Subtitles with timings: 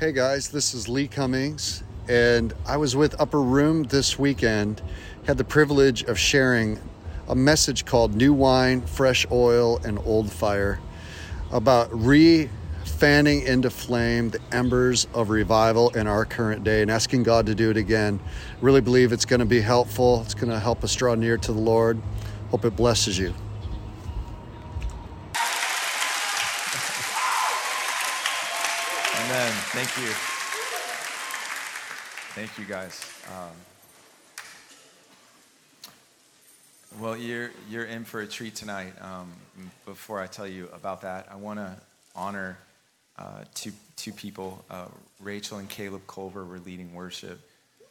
[0.00, 4.80] Hey guys, this is Lee Cummings, and I was with Upper Room this weekend.
[5.26, 6.78] Had the privilege of sharing
[7.26, 10.78] a message called New Wine, Fresh Oil, and Old Fire
[11.50, 12.48] about re
[12.84, 17.56] fanning into flame the embers of revival in our current day and asking God to
[17.56, 18.20] do it again.
[18.60, 20.22] Really believe it's going to be helpful.
[20.22, 22.00] It's going to help us draw near to the Lord.
[22.52, 23.34] Hope it blesses you.
[29.70, 30.08] Thank you.
[32.34, 33.04] Thank you, guys.
[33.28, 33.50] Um,
[36.98, 38.94] well, you're you're in for a treat tonight.
[39.02, 39.30] Um,
[39.84, 41.76] before I tell you about that, I want to
[42.16, 42.58] honor
[43.18, 44.64] uh, two two people.
[44.70, 44.86] Uh,
[45.20, 47.38] Rachel and Caleb Culver were leading worship.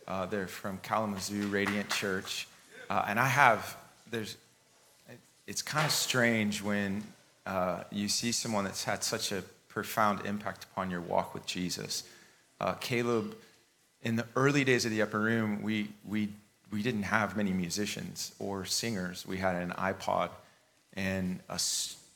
[0.08, 2.48] Uh, they're from Kalamazoo Radiant Church,
[2.89, 3.78] uh, and I have
[4.09, 4.36] there's.
[5.45, 7.03] It's kind of strange when
[7.45, 9.44] uh, you see someone that's had such a
[9.77, 12.04] profound impact upon your walk with Jesus.
[12.59, 13.36] Uh, Caleb,
[14.02, 16.30] in the early days of the upper room, we, we,
[16.72, 19.23] we didn't have many musicians or singers.
[19.28, 20.31] We had an iPod
[20.94, 21.59] and a,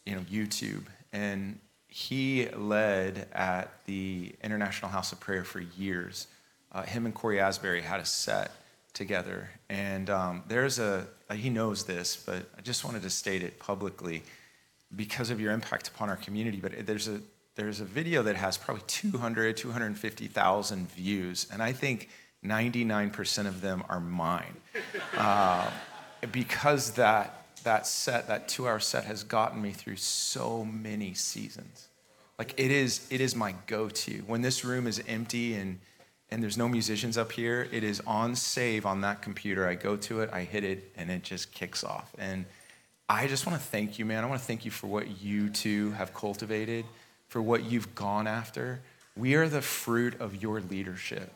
[0.07, 0.85] you know, YouTube.
[1.13, 6.25] And he led at the International House of Prayer for years.
[6.71, 8.49] Uh, him and Cory Asbury had a set
[8.93, 9.51] together.
[9.69, 14.23] And um, there's a, he knows this, but I just wanted to state it publicly
[14.95, 16.57] because of your impact upon our community.
[16.57, 17.21] But there's a,
[17.55, 22.09] there's a video that has probably 200, 250,000 views, and I think
[22.43, 24.55] 99% of them are mine.
[25.17, 25.69] Uh,
[26.31, 31.89] because that, that set, that two hour set, has gotten me through so many seasons.
[32.39, 34.11] Like it is, it is my go to.
[34.27, 35.79] When this room is empty and,
[36.29, 39.67] and there's no musicians up here, it is on save on that computer.
[39.67, 42.11] I go to it, I hit it, and it just kicks off.
[42.17, 42.45] And
[43.09, 44.23] I just want to thank you, man.
[44.23, 46.85] I want to thank you for what you two have cultivated
[47.31, 48.81] for what you've gone after.
[49.15, 51.31] We are the fruit of your leadership.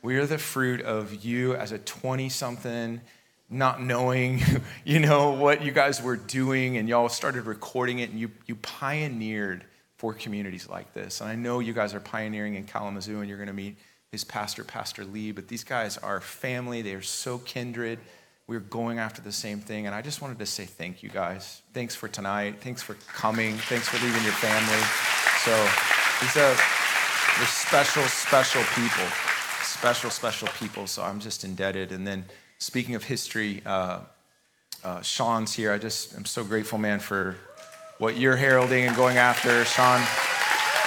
[0.00, 3.02] We are the fruit of you as a 20 something,
[3.50, 4.40] not knowing,
[4.86, 8.54] you know, what you guys were doing, and y'all started recording it, and you, you
[8.54, 9.66] pioneered
[9.98, 11.20] for communities like this.
[11.20, 13.76] And I know you guys are pioneering in Kalamazoo, and you're going to meet
[14.10, 16.80] his pastor, Pastor Lee, but these guys are family.
[16.80, 17.98] They are so kindred.
[18.46, 19.84] We're going after the same thing.
[19.84, 21.60] And I just wanted to say thank you guys.
[21.74, 22.62] Thanks for tonight.
[22.62, 23.56] Thanks for coming.
[23.56, 25.33] Thanks for leaving your family.
[25.44, 25.50] So
[26.20, 26.56] these are
[27.36, 29.04] they're special, special people,
[29.62, 30.86] special, special people.
[30.86, 31.92] So I'm just indebted.
[31.92, 32.24] And then
[32.58, 34.00] speaking of history, uh,
[34.84, 35.72] uh, Sean's here.
[35.72, 37.36] I just am so grateful, man, for
[37.98, 39.64] what you're heralding and going after.
[39.64, 40.00] Sean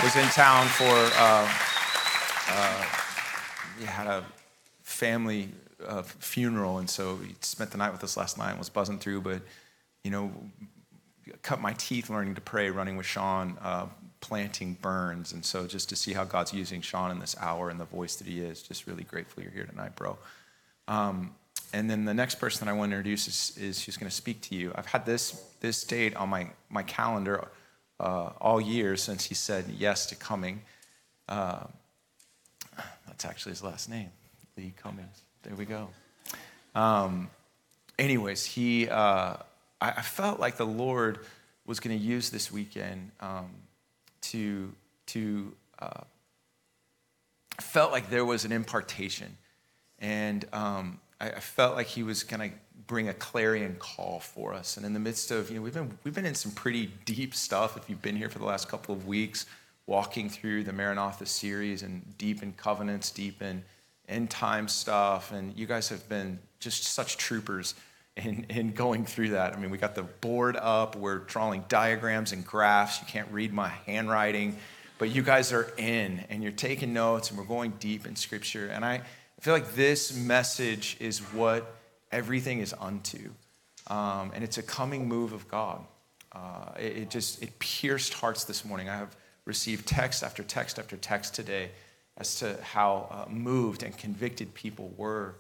[0.04, 1.52] was in town for, uh,
[2.50, 2.86] uh,
[3.80, 4.24] he had a
[4.84, 5.50] family
[5.86, 9.00] uh, funeral, and so he spent the night with us last night and was buzzing
[9.00, 9.22] through.
[9.22, 9.42] But,
[10.04, 10.32] you know,
[11.42, 13.88] cut my teeth learning to pray, running with Sean, uh,
[14.20, 15.34] planting burns.
[15.34, 18.16] And so just to see how God's using Sean in this hour and the voice
[18.16, 20.18] that he is, just really grateful you're here tonight, bro.
[20.88, 21.36] Um,
[21.74, 24.42] and then the next person that I want to introduce is, is going to speak
[24.42, 24.72] to you.
[24.76, 27.48] I've had this, this date on my, my calendar
[28.00, 30.62] uh, all year since he said yes to coming.
[31.28, 31.66] Uh,
[33.06, 34.10] that's actually his last name,
[34.56, 35.24] Lee Cummings.
[35.44, 35.90] There we go.
[36.76, 37.30] Um,
[37.98, 39.38] anyways, he, uh,
[39.82, 41.20] I, I, felt like the Lord
[41.66, 43.50] was going to use this weekend um,
[44.32, 44.74] to,
[45.08, 46.02] to uh,
[47.60, 49.38] felt like there was an impartation.
[50.00, 52.56] And um, I, I, felt like he was going to
[52.86, 54.78] bring a clarion call for us.
[54.78, 57.34] And in the midst of, you know, we've been, we've been in some pretty deep
[57.34, 59.46] stuff if you've been here for the last couple of weeks,
[59.88, 63.64] walking through the Maranatha series and deep in covenants, deep in
[64.08, 65.32] end time stuff.
[65.32, 67.74] And you guys have been just such troopers
[68.18, 69.54] in, in going through that.
[69.54, 73.00] I mean, we got the board up, we're drawing diagrams and graphs.
[73.00, 74.58] You can't read my handwriting,
[74.98, 78.68] but you guys are in and you're taking notes and we're going deep in scripture.
[78.68, 79.02] And I,
[79.40, 81.76] feel like this message is what
[82.12, 83.30] everything is unto.
[83.88, 85.82] Um, and it's a coming move of God.
[86.32, 88.90] Uh, it, it just, it pierced hearts this morning.
[88.90, 91.70] I have received text after text after text today
[92.18, 95.36] as to how uh, moved and convicted people were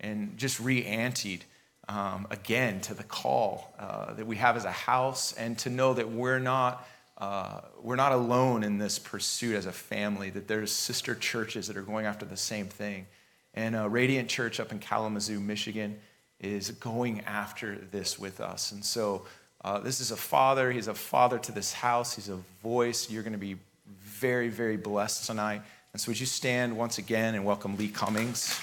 [0.00, 1.42] and just re-anteed
[1.92, 5.92] um, again to the call uh, that we have as a house and to know
[5.94, 10.72] that we're not uh, we're not alone in this pursuit as a family that there's
[10.72, 13.06] sister churches that are going after the same thing.
[13.54, 15.98] And uh, radiant church up in kalamazoo michigan
[16.40, 18.72] is going after this with us.
[18.72, 19.26] And so
[19.62, 20.72] uh, this is a father.
[20.72, 22.16] He's a father to this house.
[22.16, 23.10] He's a voice.
[23.10, 23.56] You're going to be
[24.00, 25.60] very very blessed tonight.
[25.92, 28.58] And so would you stand once again and welcome lee cummings?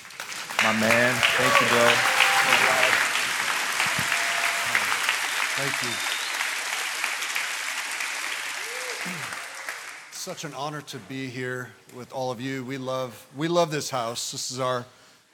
[0.63, 1.13] My man.
[1.15, 2.88] Thank you bro
[5.61, 5.89] Thank you.
[10.11, 12.63] such an honor to be here with all of you.
[12.63, 14.31] We love, we love this house.
[14.31, 14.85] This is our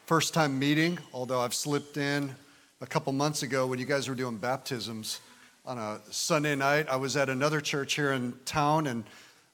[0.08, 2.34] first time meeting, although I've slipped in
[2.82, 5.22] a couple months ago when you guys were doing baptisms
[5.64, 6.88] on a Sunday night.
[6.90, 9.04] I was at another church here in town and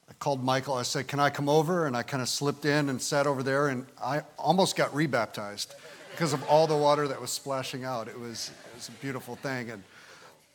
[0.09, 0.75] I called Michael.
[0.75, 1.85] I said, Can I come over?
[1.85, 5.75] And I kind of slipped in and sat over there and I almost got rebaptized
[6.11, 8.07] because of all the water that was splashing out.
[8.07, 9.69] It was, it was a beautiful thing.
[9.69, 9.83] And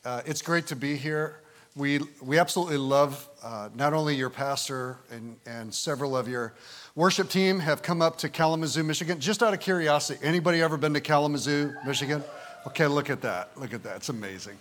[0.07, 1.41] uh, it's great to be here
[1.77, 6.55] we, we absolutely love uh, not only your pastor and, and several of your
[6.95, 9.21] worship team have come up to Kalamazoo, Michigan.
[9.21, 12.25] Just out of curiosity, anybody ever been to Kalamazoo, Michigan?
[12.67, 13.51] Okay, look at that.
[13.61, 13.97] Look at that.
[13.97, 14.57] It's amazing.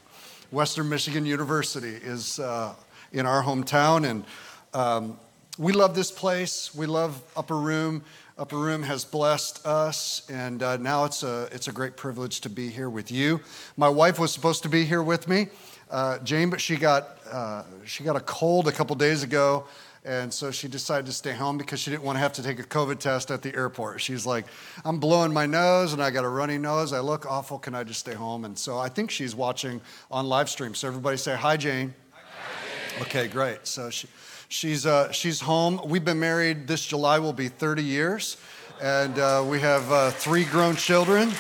[0.52, 2.76] Western Michigan University is uh,
[3.14, 4.26] in our hometown, and
[4.74, 5.18] um,
[5.58, 6.76] we love this place.
[6.76, 8.04] We love Upper Room.
[8.38, 12.50] Upper Room has blessed us, and uh, now it's a, it's a great privilege to
[12.50, 13.40] be here with you.
[13.78, 15.48] My wife was supposed to be here with me
[15.90, 19.66] uh, Jane, but she got, uh, she got a cold a couple days ago.
[20.04, 22.60] And so she decided to stay home because she didn't want to have to take
[22.60, 24.02] a COVID test at the airport.
[24.02, 24.46] She's like,
[24.84, 26.94] I'm blowing my nose and I got a runny nose.
[26.94, 27.58] I look awful.
[27.58, 28.46] Can I just stay home?
[28.46, 30.76] And so I think she's watching on live stream.
[30.76, 31.96] So everybody say, Hi, Jane.
[32.12, 32.22] Hi,
[32.98, 33.02] Jane.
[33.02, 33.66] Okay, great.
[33.66, 34.08] So she,
[34.56, 35.82] she's, uh, she's home.
[35.86, 38.38] We've been married this July, will be 30 years.
[38.82, 41.32] And uh, we have uh, three grown children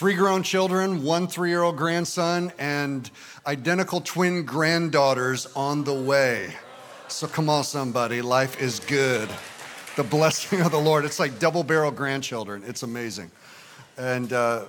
[0.00, 3.10] three grown children, one three year old grandson, and
[3.46, 6.54] identical twin granddaughters on the way.
[7.08, 9.28] So come on, somebody, life is good.
[9.96, 11.04] The blessing of the Lord.
[11.04, 12.62] It's like double barrel grandchildren.
[12.66, 13.30] It's amazing.
[13.98, 14.64] And uh,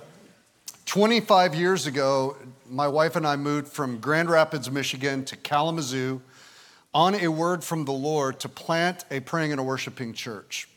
[0.84, 2.36] 25 years ago,
[2.68, 6.20] my wife and I moved from Grand Rapids, Michigan to Kalamazoo
[6.94, 10.68] on a word from the Lord to plant a praying and a worshiping church.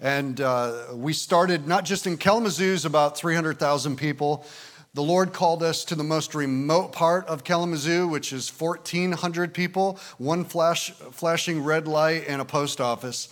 [0.00, 4.46] And uh, we started not just in Kalamazoo's about 300,000 people.
[4.94, 9.98] The Lord called us to the most remote part of Kalamazoo, which is 1,400 people,
[10.18, 13.28] one flash, flashing red light, and a post office.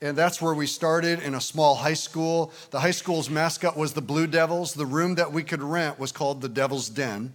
[0.00, 2.52] And that's where we started in a small high school.
[2.70, 4.74] The high school's mascot was the Blue Devils.
[4.74, 7.34] The room that we could rent was called the Devil's Den.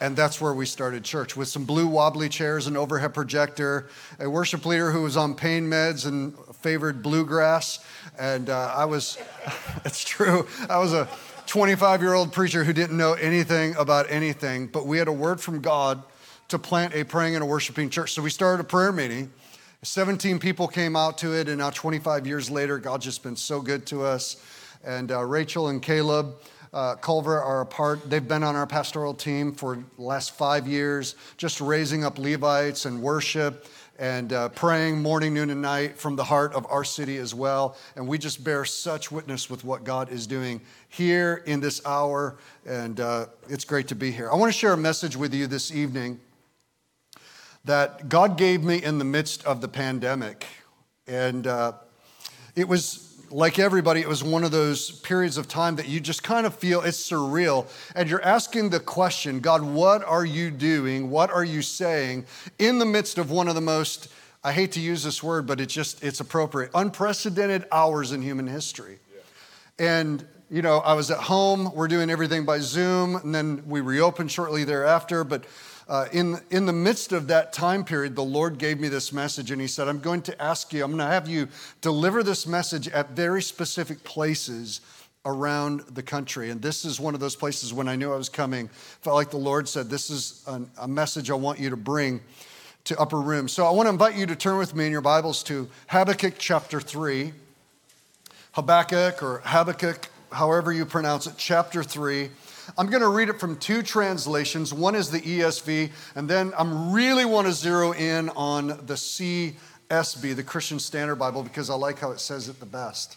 [0.00, 4.30] And that's where we started church with some blue wobbly chairs, an overhead projector, a
[4.30, 7.84] worship leader who was on pain meds and favored bluegrass.
[8.18, 9.18] And uh, I was,
[9.84, 11.06] it's true, I was a
[11.46, 15.38] 25 year old preacher who didn't know anything about anything, but we had a word
[15.38, 16.02] from God
[16.48, 18.14] to plant a praying and a worshiping church.
[18.14, 19.30] So we started a prayer meeting.
[19.82, 23.60] 17 people came out to it, and now 25 years later, God's just been so
[23.60, 24.42] good to us.
[24.84, 26.34] And uh, Rachel and Caleb,
[26.72, 30.68] uh, Culver are a part, they've been on our pastoral team for the last five
[30.68, 33.66] years, just raising up Levites and worship
[33.98, 37.76] and uh, praying morning, noon, and night from the heart of our city as well.
[37.96, 42.38] And we just bear such witness with what God is doing here in this hour.
[42.64, 44.30] And uh, it's great to be here.
[44.30, 46.18] I want to share a message with you this evening
[47.66, 50.46] that God gave me in the midst of the pandemic.
[51.06, 51.72] And uh,
[52.56, 56.22] it was like everybody, it was one of those periods of time that you just
[56.22, 57.68] kind of feel it's surreal.
[57.94, 61.10] And you're asking the question God, what are you doing?
[61.10, 62.26] What are you saying
[62.58, 64.08] in the midst of one of the most,
[64.42, 68.46] I hate to use this word, but it's just, it's appropriate, unprecedented hours in human
[68.46, 68.98] history.
[69.14, 69.86] Yeah.
[69.86, 73.80] And, you know, I was at home, we're doing everything by Zoom, and then we
[73.80, 75.22] reopened shortly thereafter.
[75.22, 75.44] But
[75.90, 79.50] uh, in, in the midst of that time period, the Lord gave me this message,
[79.50, 81.48] and He said, I'm going to ask you, I'm going to have you
[81.80, 84.82] deliver this message at very specific places
[85.26, 86.50] around the country.
[86.50, 88.68] And this is one of those places when I knew I was coming,
[89.02, 92.20] felt like the Lord said, This is an, a message I want you to bring
[92.84, 93.48] to Upper Room.
[93.48, 96.34] So I want to invite you to turn with me in your Bibles to Habakkuk
[96.38, 97.32] chapter 3.
[98.52, 102.30] Habakkuk or Habakkuk, however you pronounce it, chapter 3.
[102.76, 104.72] I'm going to read it from two translations.
[104.72, 110.36] One is the ESV, and then I'm really want to zero in on the CSB,
[110.36, 113.16] the Christian Standard Bible, because I like how it says it the best.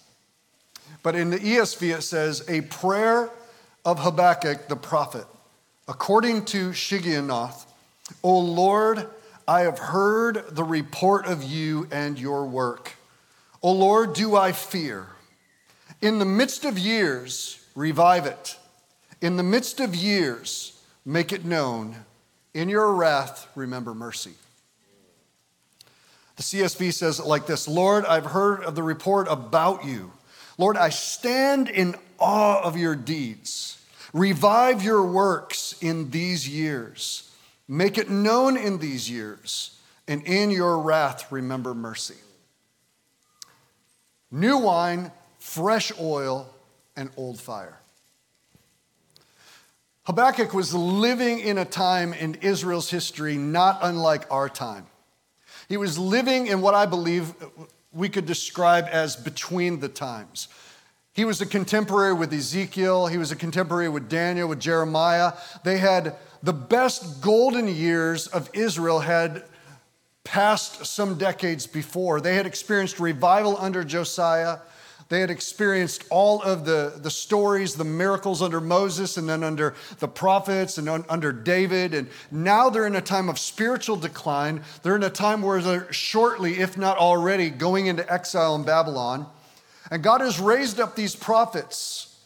[1.01, 3.29] But in the ESV, it says, A prayer
[3.85, 5.25] of Habakkuk the prophet.
[5.87, 7.65] According to Shigionoth,
[8.23, 9.07] O Lord,
[9.47, 12.93] I have heard the report of you and your work.
[13.61, 15.07] O Lord, do I fear?
[16.01, 18.57] In the midst of years, revive it.
[19.23, 21.95] In the midst of years, make it known.
[22.53, 24.33] In your wrath, remember mercy.
[26.35, 30.11] The CSB says it like this Lord, I've heard of the report about you.
[30.57, 33.81] Lord, I stand in awe of your deeds.
[34.11, 37.31] Revive your works in these years.
[37.65, 39.79] Make it known in these years.
[40.05, 42.17] And in your wrath, remember mercy.
[44.29, 46.53] New wine, fresh oil,
[46.97, 47.79] and old fire.
[50.05, 54.85] Habakkuk was living in a time in Israel's history not unlike our time.
[55.69, 57.33] He was living in what I believe
[57.93, 60.49] we could describe as between the times.
[61.13, 65.33] He was a contemporary with Ezekiel, he was a contemporary with Daniel, with Jeremiah.
[65.63, 69.43] They had the best golden years of Israel had
[70.23, 72.19] passed some decades before.
[72.19, 74.57] They had experienced revival under Josiah.
[75.13, 79.75] They had experienced all of the, the stories, the miracles under Moses and then under
[79.99, 81.93] the prophets and un, under David.
[81.93, 84.63] And now they're in a time of spiritual decline.
[84.81, 89.27] They're in a time where they're shortly, if not already, going into exile in Babylon.
[89.91, 92.17] And God has raised up these prophets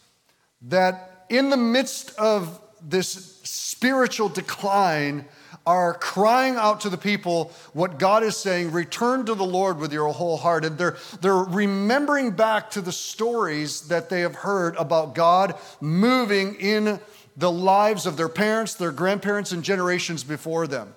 [0.62, 5.26] that in the midst of this spiritual decline,
[5.68, 9.92] are crying out to the people what God is saying return to the Lord with
[9.92, 10.64] your whole heart.
[10.64, 16.54] And they're, they're remembering back to the stories that they have heard about God moving
[16.54, 16.98] in
[17.36, 20.94] the lives of their parents, their grandparents, and generations before them.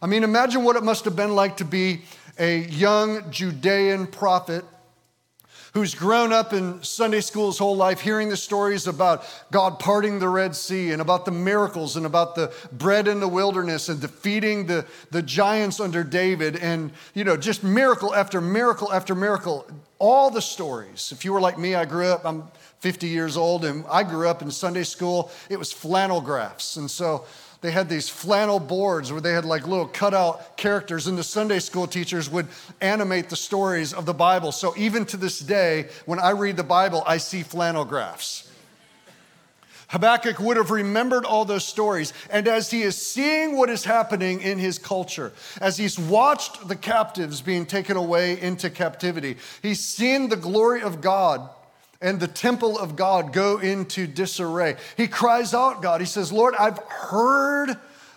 [0.00, 2.00] I mean, imagine what it must have been like to be
[2.38, 4.64] a young Judean prophet
[5.76, 10.18] who's grown up in Sunday school his whole life, hearing the stories about God parting
[10.18, 14.00] the Red Sea and about the miracles and about the bread in the wilderness and
[14.00, 19.66] defeating the, the giants under David and, you know, just miracle after miracle after miracle.
[19.98, 21.12] All the stories.
[21.12, 22.44] If you were like me, I grew up, I'm
[22.78, 25.30] 50 years old, and I grew up in Sunday school.
[25.50, 26.78] It was flannel graphs.
[26.78, 27.26] And so
[27.66, 31.58] they had these flannel boards where they had like little cutout characters, and the Sunday
[31.58, 32.46] school teachers would
[32.80, 34.52] animate the stories of the Bible.
[34.52, 38.48] So even to this day, when I read the Bible, I see flannel graphs.
[39.88, 42.12] Habakkuk would have remembered all those stories.
[42.30, 46.76] And as he is seeing what is happening in his culture, as he's watched the
[46.76, 51.48] captives being taken away into captivity, he's seen the glory of God
[52.00, 54.76] and the temple of God go into disarray.
[54.96, 57.76] He cries out, God, he says, Lord, I've heard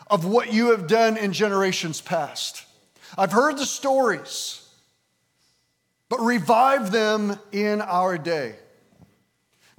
[0.10, 2.66] of what you have done in generations past.
[3.18, 4.68] I've heard the stories,
[6.10, 8.56] but revive them in our day.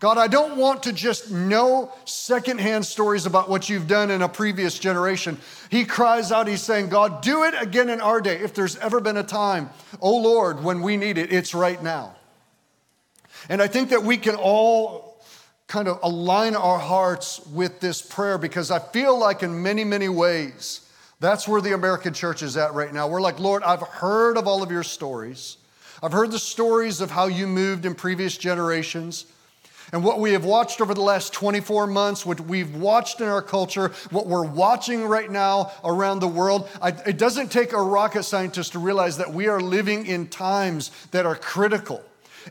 [0.01, 4.29] God, I don't want to just know secondhand stories about what you've done in a
[4.31, 5.37] previous generation.
[5.71, 8.39] He cries out, he's saying, God, do it again in our day.
[8.39, 9.69] If there's ever been a time,
[10.01, 12.15] oh Lord, when we need it, it's right now.
[13.49, 15.21] And I think that we can all
[15.67, 20.09] kind of align our hearts with this prayer because I feel like, in many, many
[20.09, 20.81] ways,
[21.21, 23.07] that's where the American church is at right now.
[23.07, 25.59] We're like, Lord, I've heard of all of your stories.
[26.03, 29.27] I've heard the stories of how you moved in previous generations.
[29.93, 33.43] And what we have watched over the last 24 months, what we've watched in our
[33.43, 38.23] culture, what we're watching right now around the world, I, it doesn't take a rocket
[38.23, 42.03] scientist to realize that we are living in times that are critical.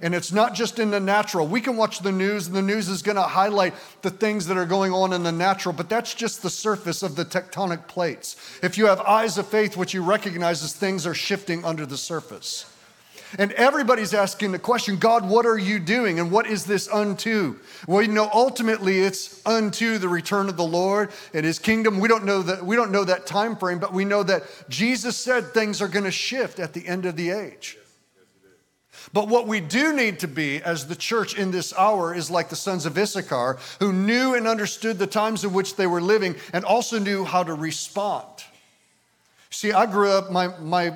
[0.01, 1.47] And it's not just in the natural.
[1.47, 4.57] We can watch the news, and the news is going to highlight the things that
[4.57, 8.35] are going on in the natural, but that's just the surface of the tectonic plates.
[8.61, 11.97] If you have eyes of faith, what you recognize is things are shifting under the
[11.97, 12.65] surface.
[13.37, 16.19] And everybody's asking the question, God, what are you doing?
[16.19, 17.59] And what is this unto?
[17.87, 21.99] Well, you know, ultimately it's unto the return of the Lord and his kingdom.
[21.99, 25.15] We don't know that we don't know that time frame, but we know that Jesus
[25.15, 27.78] said things are going to shift at the end of the age.
[29.11, 32.49] But what we do need to be as the church in this hour is like
[32.49, 36.35] the sons of Issachar, who knew and understood the times in which they were living
[36.53, 38.25] and also knew how to respond.
[39.49, 40.95] See, I grew up, my, my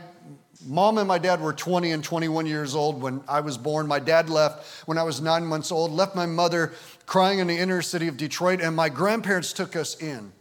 [0.68, 3.88] mom and my dad were 20 and 21 years old when I was born.
[3.88, 6.74] My dad left when I was nine months old, left my mother
[7.06, 10.32] crying in the inner city of Detroit, and my grandparents took us in.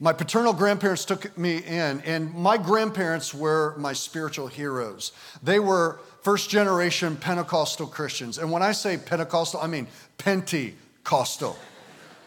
[0.00, 5.12] My paternal grandparents took me in, and my grandparents were my spiritual heroes.
[5.44, 8.38] They were first generation Pentecostal Christians.
[8.38, 9.86] And when I say Pentecostal, I mean
[10.18, 11.56] Pentecostal.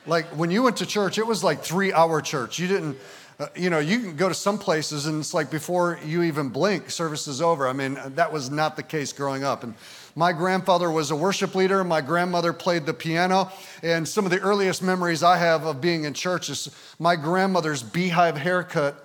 [0.05, 2.59] Like when you went to church, it was like three hour church.
[2.59, 2.97] You didn't,
[3.39, 6.49] uh, you know, you can go to some places and it's like before you even
[6.49, 7.67] blink, service is over.
[7.67, 9.63] I mean, that was not the case growing up.
[9.63, 9.73] And
[10.15, 11.83] my grandfather was a worship leader.
[11.83, 13.51] My grandmother played the piano.
[13.81, 17.81] And some of the earliest memories I have of being in church is my grandmother's
[17.81, 19.01] beehive haircut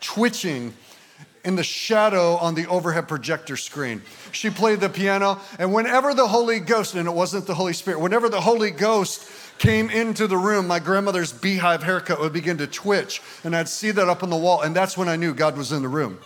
[0.00, 0.74] twitching
[1.44, 4.02] in the shadow on the overhead projector screen.
[4.30, 8.00] She played the piano, and whenever the Holy Ghost, and it wasn't the Holy Spirit,
[8.00, 12.66] whenever the Holy Ghost came into the room, my grandmother's beehive haircut would begin to
[12.66, 15.56] twitch, and I'd see that up on the wall, and that's when I knew God
[15.56, 16.18] was in the room.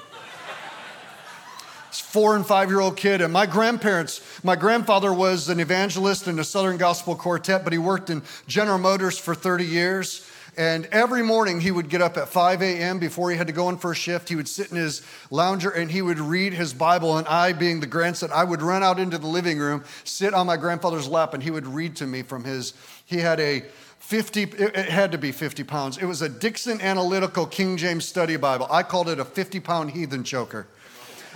[1.91, 6.39] Four and five year old kid, and my grandparents, my grandfather was an evangelist in
[6.39, 10.29] a Southern Gospel Quartet, but he worked in General Motors for 30 years.
[10.57, 12.99] And every morning he would get up at 5 a.m.
[12.99, 14.31] before he had to go in for a shift.
[14.31, 17.19] He would sit in his lounger and he would read his Bible.
[17.19, 20.47] And I, being the grandson, I would run out into the living room, sit on
[20.47, 22.73] my grandfather's lap, and he would read to me from his.
[23.05, 23.65] He had a
[23.99, 25.99] 50, it had to be 50 pounds.
[25.99, 28.67] It was a Dickson Analytical King James Study Bible.
[28.71, 30.69] I called it a 50 pound heathen choker.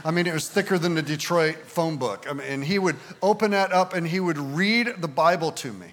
[0.03, 2.27] I mean, it was thicker than the Detroit phone book.
[2.29, 5.73] I mean, and he would open that up and he would read the Bible to
[5.75, 5.93] me.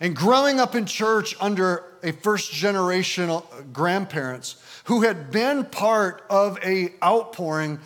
[0.00, 3.30] And growing up in church under a first generation
[3.72, 7.78] grandparents who had been part of a outpouring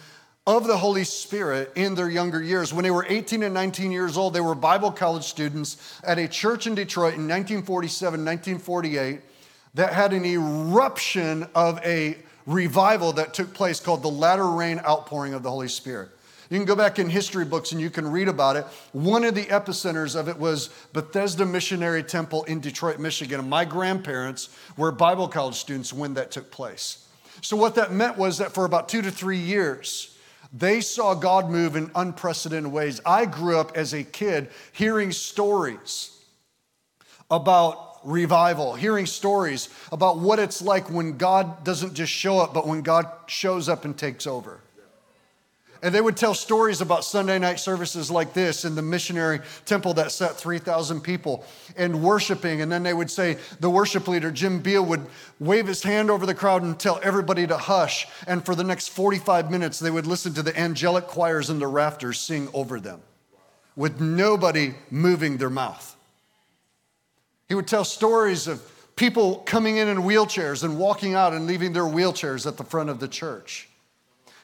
[0.46, 2.72] of the Holy Spirit in their younger years.
[2.72, 6.26] When they were 18 and 19 years old, they were Bible college students at a
[6.26, 9.20] church in Detroit in 1947, 1948
[9.74, 15.34] that had an eruption of a revival that took place called the latter rain outpouring
[15.34, 16.08] of the Holy Spirit.
[16.50, 18.64] You can go back in history books and you can read about it.
[18.92, 23.40] One of the epicenters of it was Bethesda Missionary Temple in Detroit, Michigan.
[23.40, 27.06] And my grandparents were Bible college students when that took place.
[27.42, 30.16] So, what that meant was that for about two to three years,
[30.52, 33.00] they saw God move in unprecedented ways.
[33.04, 36.18] I grew up as a kid hearing stories
[37.30, 42.66] about revival, hearing stories about what it's like when God doesn't just show up, but
[42.66, 44.60] when God shows up and takes over.
[45.82, 49.94] And they would tell stories about Sunday night services like this in the missionary temple
[49.94, 51.44] that set 3,000 people
[51.76, 52.62] and worshiping.
[52.62, 55.06] And then they would say, the worship leader, Jim Beall, would
[55.38, 58.08] wave his hand over the crowd and tell everybody to hush.
[58.26, 61.68] And for the next 45 minutes, they would listen to the angelic choirs in the
[61.68, 63.00] rafters sing over them
[63.76, 65.96] with nobody moving their mouth.
[67.48, 68.60] He would tell stories of
[68.96, 72.90] people coming in in wheelchairs and walking out and leaving their wheelchairs at the front
[72.90, 73.68] of the church.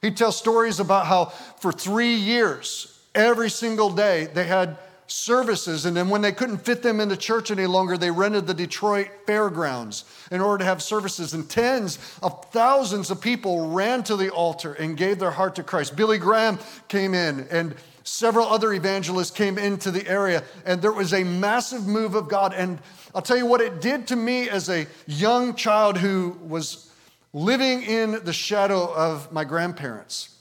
[0.05, 1.27] He'd tell stories about how
[1.61, 5.87] for three years, every single day, they had services.
[5.87, 8.53] And then when they couldn't fit them in the church any longer, they rented the
[8.53, 11.33] Detroit fairgrounds in order to have services.
[11.33, 15.63] And tens of thousands of people ran to the altar and gave their heart to
[15.63, 15.97] Christ.
[15.97, 16.59] Billy Graham
[16.89, 21.87] came in and several other evangelists came into the area, and there was a massive
[21.87, 22.53] move of God.
[22.53, 22.79] And
[23.15, 26.91] I'll tell you what it did to me as a young child who was
[27.35, 30.37] living in the shadow of my grandparents.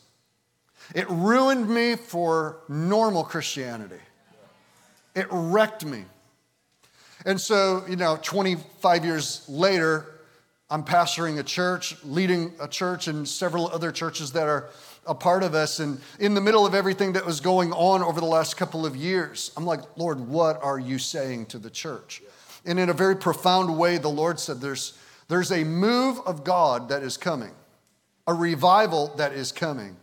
[0.94, 4.00] It ruined me for normal Christianity.
[5.16, 6.06] It wrecked me.
[7.26, 10.06] And so, you know, 25 years later,
[10.70, 14.70] I'm pastoring a church, leading a church, and several other churches that are
[15.08, 15.80] a part of us.
[15.80, 18.96] And in the middle of everything that was going on over the last couple of
[18.96, 22.22] years, I'm like, Lord, what are you saying to the church?
[22.66, 26.90] And in a very profound way, the Lord said, There's, there's a move of God
[26.90, 27.52] that is coming,
[28.28, 29.96] a revival that is coming.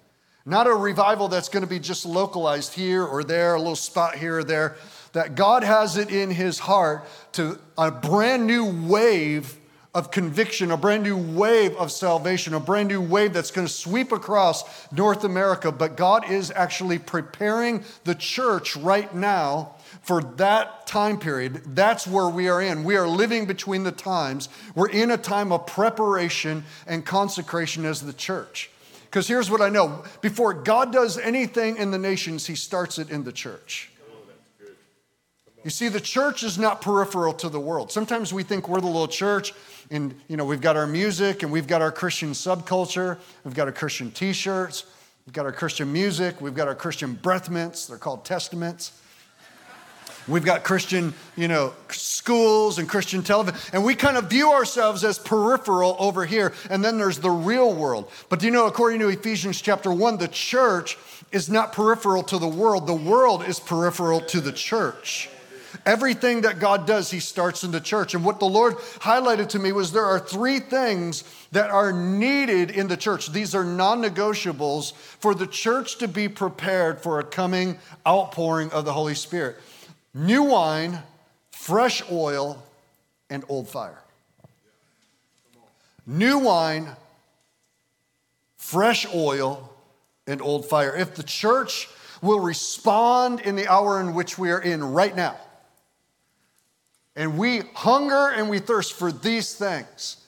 [0.47, 4.17] Not a revival that's going to be just localized here or there, a little spot
[4.17, 4.77] here or there.
[5.13, 9.57] That God has it in his heart to a brand new wave
[9.95, 13.73] of conviction, a brand new wave of salvation, a brand new wave that's going to
[13.73, 15.73] sweep across North America.
[15.73, 21.63] But God is actually preparing the church right now for that time period.
[21.75, 22.85] That's where we are in.
[22.85, 24.49] We are living between the times.
[24.75, 28.71] We're in a time of preparation and consecration as the church.
[29.05, 33.11] Because here's what I know before God does anything in the nations, he starts it
[33.11, 33.91] in the church.
[35.65, 37.93] You see, the church is not peripheral to the world.
[37.93, 39.53] Sometimes we think we're the little church,
[39.91, 43.19] and you know we've got our music and we've got our Christian subculture.
[43.45, 44.87] We've got our Christian T-shirts.
[45.27, 46.41] We've got our Christian music.
[46.41, 47.87] We've got our Christian breath mints.
[47.87, 48.93] They're called Testamints.
[50.31, 55.03] We've got Christian, you know, schools and Christian television, and we kind of view ourselves
[55.03, 56.53] as peripheral over here.
[56.71, 58.11] And then there's the real world.
[58.29, 60.97] But do you know, according to Ephesians chapter one, the church
[61.33, 62.87] is not peripheral to the world.
[62.87, 65.29] The world is peripheral to the church.
[65.87, 68.15] Everything that God does, He starts in the church.
[68.15, 72.71] And what the Lord highlighted to me was there are three things that are needed
[72.71, 73.33] in the church.
[73.33, 78.85] These are non negotiables for the church to be prepared for a coming outpouring of
[78.85, 79.57] the Holy Spirit
[80.15, 80.99] new wine,
[81.51, 82.63] fresh oil,
[83.29, 83.99] and old fire.
[86.07, 86.89] New wine,
[88.57, 89.71] fresh oil,
[90.27, 90.95] and old fire.
[90.95, 91.89] If the church
[92.23, 95.37] will respond in the hour in which we are in right now,
[97.17, 100.20] and we hunger and we thirst for these things,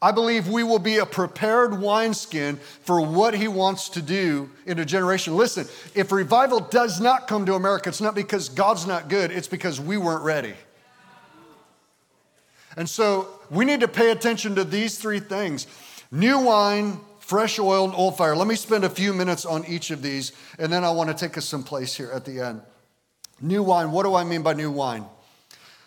[0.00, 4.78] I believe we will be a prepared wineskin for what he wants to do in
[4.78, 5.36] a generation.
[5.36, 9.48] Listen, if revival does not come to America, it's not because God's not good, it's
[9.48, 10.54] because we weren't ready.
[12.76, 15.66] And so we need to pay attention to these three things
[16.12, 18.36] new wine, fresh oil, and old fire.
[18.36, 21.14] Let me spend a few minutes on each of these, and then I want to
[21.14, 22.62] take us someplace here at the end.
[23.40, 25.04] New wine, what do I mean by new wine?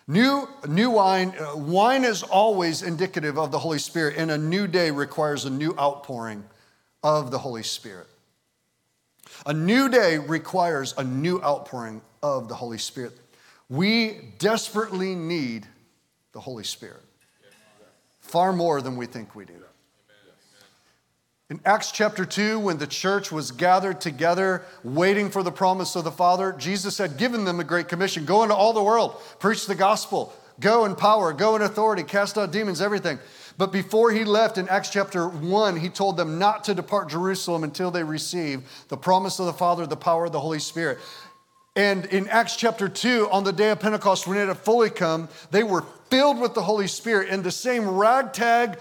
[0.08, 4.68] New, new wine, uh, wine is always indicative of the Holy Spirit, and a new
[4.68, 6.44] day requires a new outpouring
[7.04, 8.08] of the Holy Spirit.
[9.46, 13.14] A new day requires a new outpouring of the Holy Spirit.
[13.70, 15.66] We desperately need
[16.34, 17.02] the Holy Spirit.
[18.20, 19.61] Far more than we think we do.
[21.52, 26.06] In Acts chapter 2, when the church was gathered together waiting for the promise of
[26.06, 29.66] the Father, Jesus had given them a great commission go into all the world, preach
[29.66, 33.20] the gospel, go in power, go in authority, cast out demons, everything.
[33.58, 37.66] But before he left in Acts chapter 1, he told them not to depart Jerusalem
[37.66, 41.00] until they receive the promise of the Father, the power of the Holy Spirit.
[41.76, 45.28] And in Acts chapter 2, on the day of Pentecost, when it had fully come,
[45.52, 48.80] they were filled with the Holy Spirit, and the same ragtag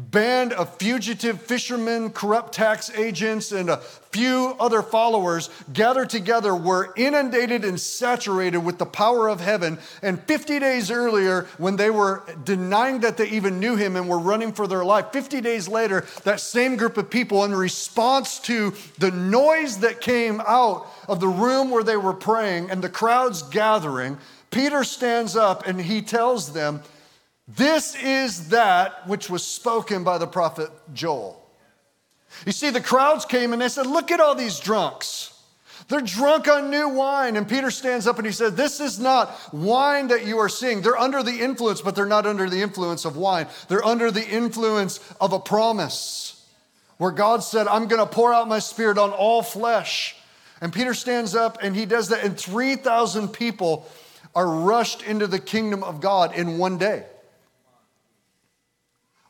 [0.00, 6.92] band of fugitive fishermen, corrupt tax agents, and a few other followers gathered together were
[6.96, 9.78] inundated and saturated with the power of heaven.
[10.02, 14.18] And 50 days earlier, when they were denying that they even knew him and were
[14.18, 18.74] running for their life, 50 days later, that same group of people, in response to
[18.98, 23.42] the noise that came out of the room where they were praying and the crowds
[23.42, 24.18] gathering,
[24.50, 26.82] Peter stands up and he tells them,
[27.56, 31.40] this is that which was spoken by the prophet Joel.
[32.46, 35.36] You see, the crowds came and they said, Look at all these drunks.
[35.88, 37.36] They're drunk on new wine.
[37.36, 40.82] And Peter stands up and he said, This is not wine that you are seeing.
[40.82, 43.48] They're under the influence, but they're not under the influence of wine.
[43.68, 46.46] They're under the influence of a promise
[46.98, 50.14] where God said, I'm going to pour out my spirit on all flesh.
[50.60, 53.88] And Peter stands up and he does that, and 3,000 people
[54.34, 57.04] are rushed into the kingdom of God in one day.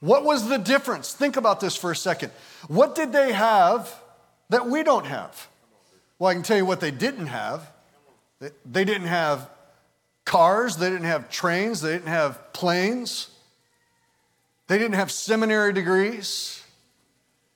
[0.01, 1.13] What was the difference?
[1.13, 2.33] Think about this for a second.
[2.69, 3.95] What did they have
[4.49, 5.49] that we don't have?
[6.19, 7.71] Well, I can tell you what they didn't have.
[8.65, 9.49] They didn't have
[10.25, 13.31] cars, they didn't have trains, they didn't have planes,
[14.69, 16.63] they didn't have seminary degrees,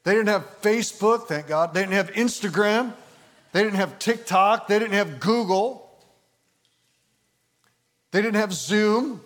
[0.03, 2.93] they didn't have Facebook, thank God, they didn't have Instagram,
[3.53, 5.89] they didn't have TikTok, they didn't have Google,
[8.11, 9.21] they didn't have Zoom.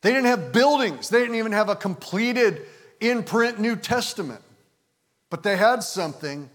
[0.00, 2.66] They didn't have buildings, they didn't even have a completed
[3.00, 4.42] in print New Testament.
[5.30, 6.48] But they had something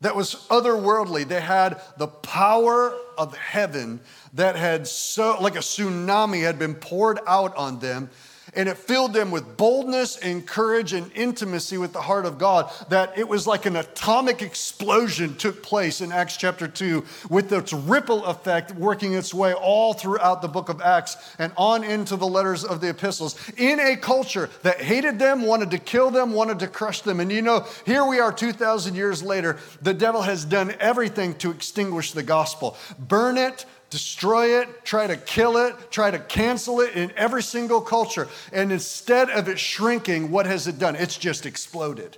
[0.00, 1.26] that was otherworldly.
[1.26, 4.00] They had the power of heaven
[4.34, 8.10] that had so, like a tsunami, had been poured out on them
[8.56, 12.70] and it filled them with boldness and courage and intimacy with the heart of God
[12.88, 17.72] that it was like an atomic explosion took place in Acts chapter 2 with its
[17.72, 22.26] ripple effect working its way all throughout the book of Acts and on into the
[22.26, 26.58] letters of the epistles in a culture that hated them, wanted to kill them, wanted
[26.60, 27.20] to crush them.
[27.20, 31.50] And you know, here we are 2,000 years later, the devil has done everything to
[31.50, 32.76] extinguish the gospel.
[32.98, 33.64] Burn it,
[33.94, 38.26] destroy it, try to kill it, try to cancel it in every single culture.
[38.52, 40.96] And instead of it shrinking, what has it done?
[40.96, 42.16] It's just exploded.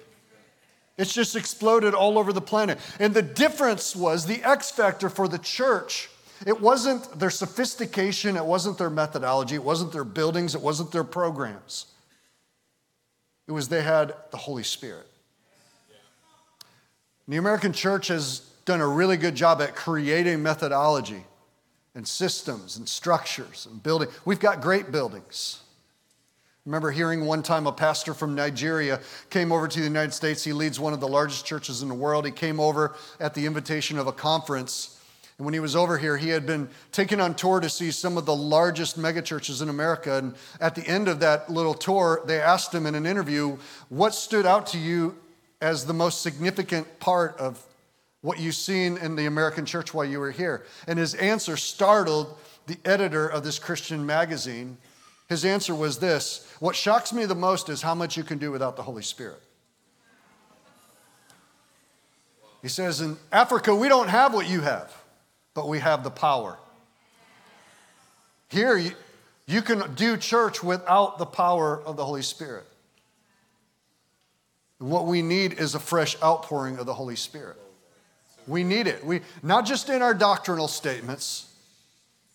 [0.96, 2.78] It's just exploded all over the planet.
[2.98, 6.08] And the difference was the X factor for the church.
[6.46, 11.04] It wasn't their sophistication, it wasn't their methodology, it wasn't their buildings, it wasn't their
[11.04, 11.84] programs.
[13.46, 15.06] It was they had the Holy Spirit.
[17.28, 21.22] The American church has done a really good job at creating methodology
[21.96, 24.08] and systems and structures and building.
[24.26, 25.62] We've got great buildings.
[26.66, 30.44] remember hearing one time a pastor from Nigeria came over to the United States.
[30.44, 32.26] He leads one of the largest churches in the world.
[32.26, 35.00] He came over at the invitation of a conference.
[35.38, 38.18] And when he was over here, he had been taken on tour to see some
[38.18, 40.18] of the largest megachurches in America.
[40.18, 43.56] And at the end of that little tour, they asked him in an interview,
[43.88, 45.16] What stood out to you
[45.62, 47.66] as the most significant part of
[48.20, 50.64] what you've seen in the American church while you were here.
[50.86, 54.78] And his answer startled the editor of this Christian magazine.
[55.28, 58.50] His answer was this What shocks me the most is how much you can do
[58.50, 59.40] without the Holy Spirit.
[62.62, 64.92] He says, In Africa, we don't have what you have,
[65.54, 66.58] but we have the power.
[68.48, 68.92] Here, you,
[69.46, 72.64] you can do church without the power of the Holy Spirit.
[74.78, 77.56] What we need is a fresh outpouring of the Holy Spirit.
[78.46, 79.04] We need it.
[79.04, 81.46] We, not just in our doctrinal statements,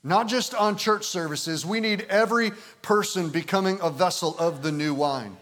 [0.04, 1.65] not just on church services.
[1.65, 5.38] We need every person becoming a vessel of the new wine,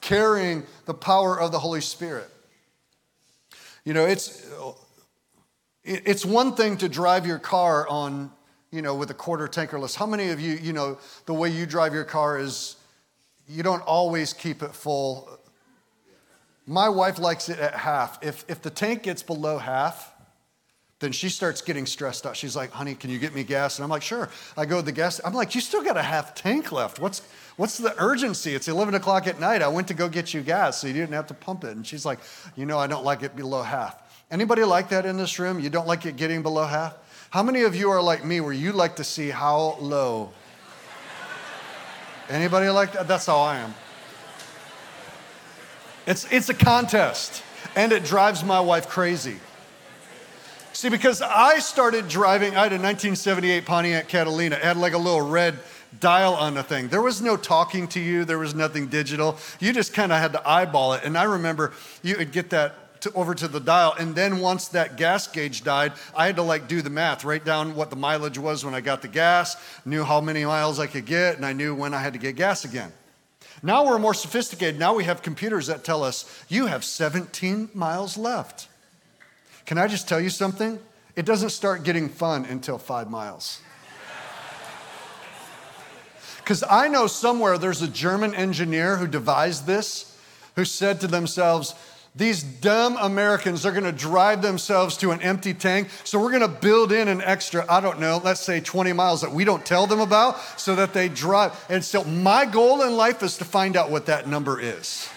[0.00, 2.30] carrying the power of the Holy Spirit.
[3.84, 4.48] You know, it's,
[5.84, 8.30] it's one thing to drive your car on,
[8.70, 9.94] you know, with a quarter tankerless.
[9.94, 12.76] How many of you, you know, the way you drive your car is
[13.48, 15.39] you don't always keep it full
[16.66, 18.22] my wife likes it at half.
[18.22, 20.12] If, if the tank gets below half,
[21.00, 22.36] then she starts getting stressed out.
[22.36, 23.78] She's like, honey, can you get me gas?
[23.78, 24.28] And I'm like, sure.
[24.56, 25.20] I go to the gas.
[25.24, 26.98] I'm like, you still got a half tank left.
[26.98, 27.22] What's,
[27.56, 28.54] what's the urgency?
[28.54, 29.62] It's 11 o'clock at night.
[29.62, 31.74] I went to go get you gas so you didn't have to pump it.
[31.74, 32.18] And she's like,
[32.54, 33.96] you know, I don't like it below half.
[34.30, 35.58] Anybody like that in this room?
[35.58, 36.96] You don't like it getting below half?
[37.30, 40.32] How many of you are like me where you like to see how low
[42.30, 43.08] Anybody like that?
[43.08, 43.74] That's how I am.
[46.06, 47.42] It's, it's a contest,
[47.76, 49.38] and it drives my wife crazy.
[50.72, 54.56] See, because I started driving, I had a 1978 Pontiac Catalina.
[54.56, 55.58] It had like a little red
[55.98, 56.88] dial on the thing.
[56.88, 59.36] There was no talking to you, there was nothing digital.
[59.58, 61.02] You just kind of had to eyeball it.
[61.04, 63.94] And I remember you would get that to, over to the dial.
[63.98, 67.44] And then once that gas gauge died, I had to like do the math, write
[67.44, 70.86] down what the mileage was when I got the gas, knew how many miles I
[70.86, 72.92] could get, and I knew when I had to get gas again.
[73.62, 74.78] Now we're more sophisticated.
[74.78, 78.68] Now we have computers that tell us you have 17 miles left.
[79.66, 80.78] Can I just tell you something?
[81.16, 83.60] It doesn't start getting fun until five miles.
[86.38, 90.18] Because I know somewhere there's a German engineer who devised this,
[90.56, 91.74] who said to themselves,
[92.14, 95.88] these dumb Americans are going to drive themselves to an empty tank.
[96.02, 99.20] So we're going to build in an extra, I don't know, let's say 20 miles
[99.20, 101.52] that we don't tell them about so that they drive.
[101.68, 105.08] And so my goal in life is to find out what that number is.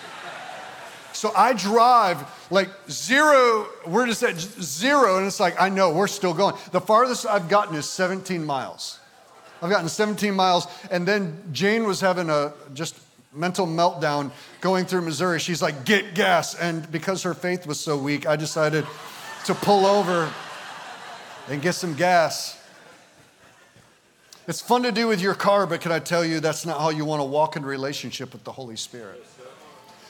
[1.13, 6.08] So I drive like zero, we're just at zero, and it's like, I know, we're
[6.08, 6.56] still going.
[6.71, 8.99] The farthest I've gotten is 17 miles.
[9.62, 12.97] I've gotten 17 miles, and then Jane was having a just
[13.34, 15.39] mental meltdown going through Missouri.
[15.39, 16.56] She's like, get gas.
[16.56, 18.86] And because her faith was so weak, I decided
[19.46, 20.32] to pull over
[21.50, 22.60] and get some gas.
[24.48, 26.89] It's fun to do with your car, but can I tell you that's not how
[26.89, 29.24] you want to walk in relationship with the Holy Spirit?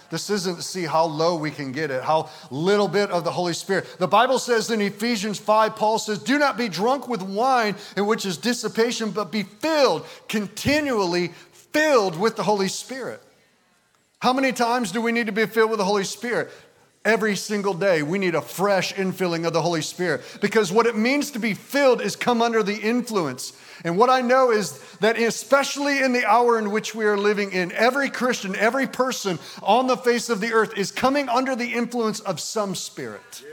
[0.09, 3.31] This isn't to see how low we can get it, how little bit of the
[3.31, 3.88] Holy Spirit.
[3.97, 8.05] The Bible says in Ephesians 5, Paul says, Do not be drunk with wine, in
[8.05, 11.31] which is dissipation, but be filled, continually
[11.73, 13.21] filled with the Holy Spirit.
[14.19, 16.49] How many times do we need to be filled with the Holy Spirit?
[17.05, 20.95] Every single day, we need a fresh infilling of the Holy Spirit because what it
[20.95, 23.51] means to be filled is come under the influence.
[23.83, 27.51] And what I know is that, especially in the hour in which we are living
[27.51, 31.73] in, every Christian, every person on the face of the earth is coming under the
[31.73, 33.43] influence of some spirit.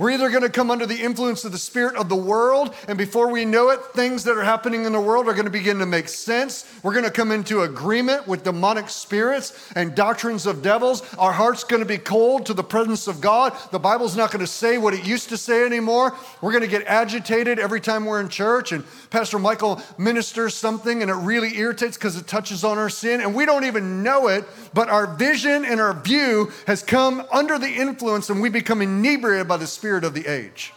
[0.00, 2.96] We're either going to come under the influence of the spirit of the world, and
[2.96, 5.78] before we know it, things that are happening in the world are going to begin
[5.80, 6.64] to make sense.
[6.82, 11.02] We're going to come into agreement with demonic spirits and doctrines of devils.
[11.16, 13.54] Our heart's going to be cold to the presence of God.
[13.72, 16.16] The Bible's not going to say what it used to say anymore.
[16.40, 21.02] We're going to get agitated every time we're in church, and Pastor Michael ministers something,
[21.02, 24.28] and it really irritates because it touches on our sin, and we don't even know
[24.28, 28.80] it, but our vision and our view has come under the influence, and we become
[28.80, 30.72] inebriated by the Spirit spirit of the age.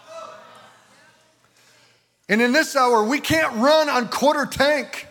[2.27, 5.05] And in this hour, we can't run on quarter tank.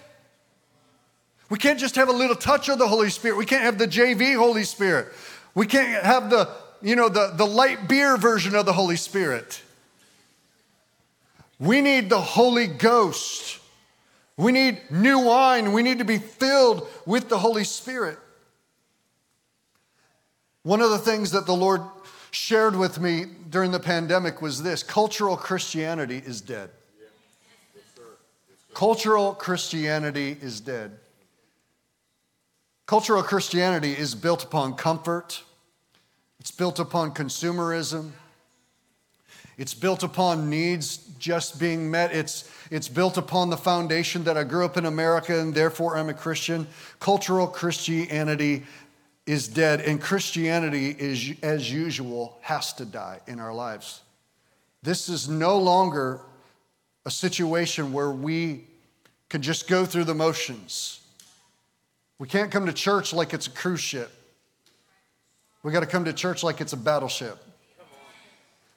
[1.50, 3.36] We can't just have a little touch of the Holy Spirit.
[3.36, 5.12] We can't have the JV Holy Spirit.
[5.54, 6.50] We can't have the,
[6.82, 9.62] you know, the, the light beer version of the Holy Spirit.
[11.60, 13.60] We need the Holy Ghost.
[14.36, 15.72] We need new wine.
[15.72, 18.18] We need to be filled with the Holy Spirit.
[20.64, 21.82] One of the things that the Lord
[22.32, 26.70] shared with me during the pandemic was this cultural Christianity is dead.
[28.74, 30.98] Cultural Christianity is dead.
[32.86, 35.42] Cultural Christianity is built upon comfort,
[36.40, 38.12] it's built upon consumerism,
[39.58, 42.12] it's built upon needs just being met.
[42.12, 46.08] It's, it's built upon the foundation that I grew up in America and therefore I'm
[46.08, 46.66] a Christian.
[46.98, 48.64] Cultural Christianity
[49.26, 54.00] is dead, and Christianity is, as usual, has to die in our lives.
[54.82, 56.20] This is no longer
[57.04, 58.64] a situation where we
[59.28, 61.00] can just go through the motions.
[62.18, 64.10] We can't come to church like it's a cruise ship.
[65.62, 67.38] We got to come to church like it's a battleship.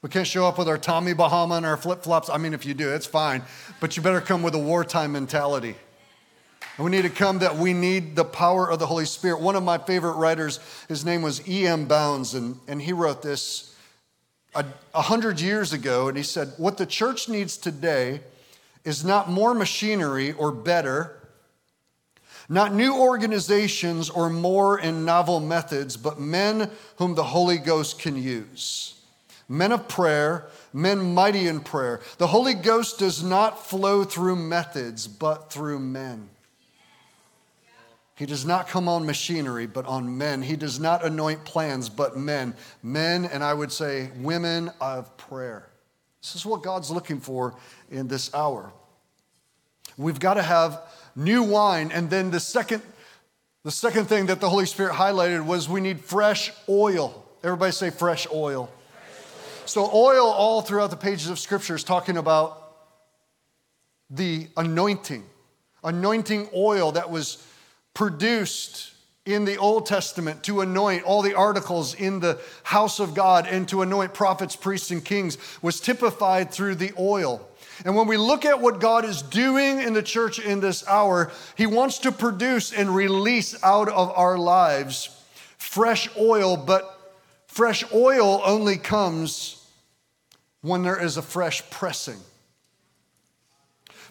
[0.01, 2.29] We can't show up with our Tommy Bahama and our flip flops.
[2.29, 3.41] I mean, if you do, it's fine.
[3.79, 5.75] But you better come with a wartime mentality.
[6.77, 9.39] We need to come that we need the power of the Holy Spirit.
[9.39, 10.59] One of my favorite writers,
[10.89, 11.85] his name was E.M.
[11.85, 13.73] Bounds, and, and he wrote this
[14.53, 16.09] a, a hundred years ago.
[16.09, 18.19] And he said, What the church needs today
[18.83, 21.29] is not more machinery or better,
[22.49, 28.21] not new organizations or more and novel methods, but men whom the Holy Ghost can
[28.21, 29.01] use.
[29.47, 32.01] Men of prayer, men mighty in prayer.
[32.17, 36.29] The Holy Ghost does not flow through methods, but through men.
[38.15, 40.41] He does not come on machinery, but on men.
[40.41, 42.55] He does not anoint plans, but men.
[42.81, 45.67] Men, and I would say women of prayer.
[46.21, 47.55] This is what God's looking for
[47.91, 48.71] in this hour.
[49.97, 50.81] We've got to have
[51.15, 51.91] new wine.
[51.91, 52.81] And then the second,
[53.63, 57.25] the second thing that the Holy Spirit highlighted was we need fresh oil.
[57.43, 58.71] Everybody say fresh oil.
[59.65, 62.61] So, oil all throughout the pages of Scripture is talking about
[64.09, 65.23] the anointing,
[65.83, 67.43] anointing oil that was
[67.95, 68.93] produced
[69.25, 73.67] in the Old Testament to anoint all the articles in the house of God and
[73.69, 77.47] to anoint prophets, priests, and kings was typified through the oil.
[77.83, 81.31] And when we look at what God is doing in the church in this hour,
[81.57, 85.09] He wants to produce and release out of our lives
[85.57, 87.15] fresh oil, but
[87.47, 89.67] fresh oil only comes
[90.61, 92.19] when there is a fresh pressing.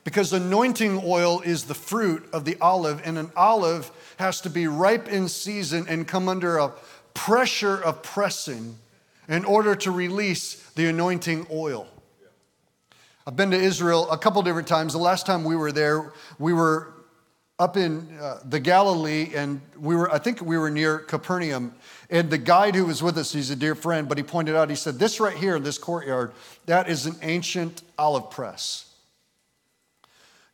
[0.05, 4.67] Because anointing oil is the fruit of the olive, and an olive has to be
[4.69, 6.73] ripe in season and come under a
[7.15, 8.77] pressure of pressing
[9.29, 11.89] in order to release the anointing oil.
[13.27, 14.93] I've been to Israel a couple different times.
[14.93, 16.93] The last time we were there, we were
[17.59, 21.75] up in uh, the Galilee, and we were, I think we were near Capernaum.
[22.11, 24.69] And the guide who was with us, he's a dear friend, but he pointed out,
[24.69, 26.33] he said, This right here in this courtyard,
[26.67, 28.94] that is an ancient olive press.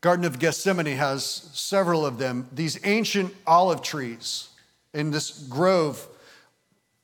[0.01, 4.49] Garden of Gethsemane has several of them, these ancient olive trees
[4.95, 6.07] in this grove.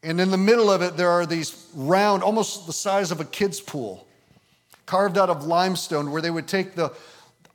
[0.02, 3.24] And in the middle of it, there are these round, almost the size of a
[3.24, 4.06] kid's pool,
[4.86, 6.92] carved out of limestone, where they would take the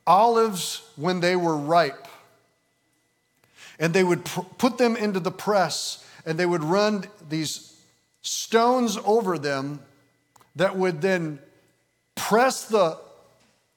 [0.06, 2.06] olives when they were ripe
[3.78, 7.80] and they would pr- put them into the press and they would run these
[8.22, 9.80] stones over them
[10.56, 11.38] that would then
[12.14, 12.98] press the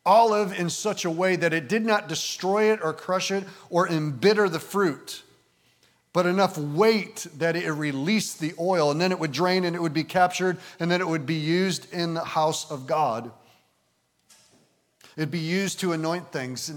[0.05, 3.87] olive in such a way that it did not destroy it or crush it or
[3.87, 5.23] embitter the fruit,
[6.13, 9.81] but enough weight that it released the oil, and then it would drain and it
[9.81, 13.31] would be captured, and then it would be used in the house of God.
[15.17, 16.71] It'd be used to anoint things.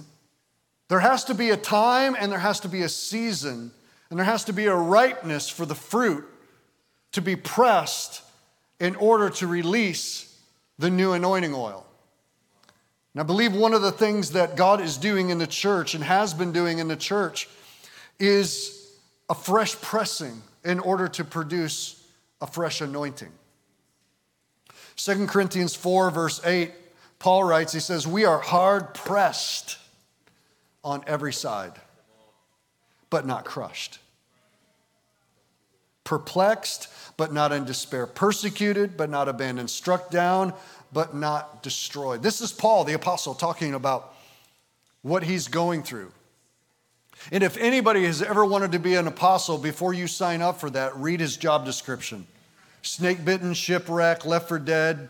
[0.88, 3.72] There has to be a time and there has to be a season,
[4.10, 6.26] and there has to be a ripeness for the fruit
[7.12, 8.22] to be pressed
[8.80, 10.36] in order to release
[10.78, 11.84] the new anointing oil.
[13.14, 16.04] And I believe one of the things that God is doing in the church and
[16.04, 17.48] has been doing in the church
[18.18, 18.92] is
[19.28, 22.04] a fresh pressing in order to produce
[22.40, 23.32] a fresh anointing.
[24.96, 26.72] 2 Corinthians 4, verse 8,
[27.18, 29.78] Paul writes, he says, We are hard pressed
[30.84, 31.72] on every side,
[33.10, 33.98] but not crushed.
[36.04, 38.06] Perplexed, but not in despair.
[38.06, 39.70] Persecuted, but not abandoned.
[39.70, 40.52] Struck down,
[40.92, 42.22] but not destroyed.
[42.22, 44.14] This is Paul, the apostle, talking about
[45.02, 46.12] what he's going through.
[47.32, 50.70] And if anybody has ever wanted to be an apostle, before you sign up for
[50.70, 52.26] that, read his job description
[52.82, 55.08] snake bitten, shipwreck, left for dead,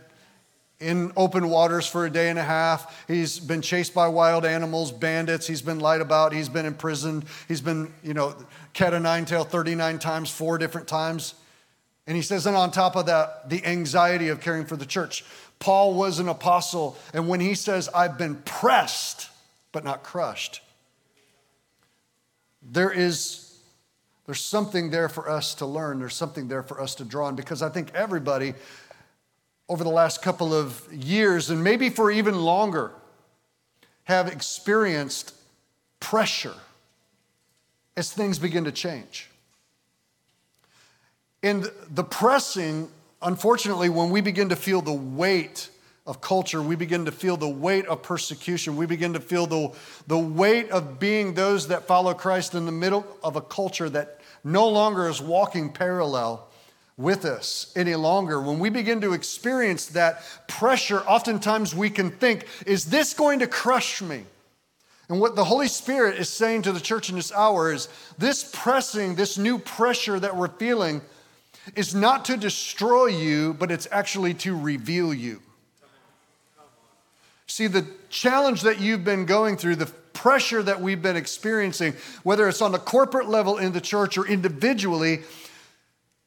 [0.81, 3.05] in open waters for a day and a half.
[3.09, 5.47] He's been chased by wild animals, bandits.
[5.47, 6.33] He's been lied about.
[6.33, 7.25] He's been imprisoned.
[7.47, 8.35] He's been, you know,
[8.75, 11.35] cat o' nine tail 39 times, four different times.
[12.07, 15.25] And he says, and on top of that, the anxiety of caring for the church.
[15.59, 19.29] Paul was an apostle, and when he says, I've been pressed,
[19.73, 20.63] but not crushed,
[22.63, 23.45] there is
[24.27, 26.01] there's something there for us to learn.
[26.01, 28.53] There's something there for us to draw on because I think everybody
[29.71, 32.93] over the last couple of years, and maybe for even longer,
[34.05, 35.35] have experienced
[36.01, 36.55] pressure
[37.97, 39.31] as things begin to change.
[41.43, 42.91] And the pressing
[43.23, 45.71] unfortunately, when we begin to feel the weight
[46.07, 49.73] of culture, we begin to feel the weight of persecution, we begin to feel the,
[50.07, 54.21] the weight of being those that follow Christ in the middle of a culture that
[54.43, 56.49] no longer is walking parallel
[56.97, 58.41] with us any longer.
[58.41, 63.47] When we begin to experience that pressure, oftentimes we can think, is this going to
[63.47, 64.25] crush me?
[65.09, 68.51] And what the Holy Spirit is saying to the church in this hour is this
[68.53, 71.01] pressing, this new pressure that we're feeling
[71.77, 75.41] is not to destroy you, but it's actually to reveal you.
[77.47, 82.49] See, the challenge that you've been going through, the pressure that we've been experiencing, whether
[82.49, 85.21] it's on the corporate level in the church or individually,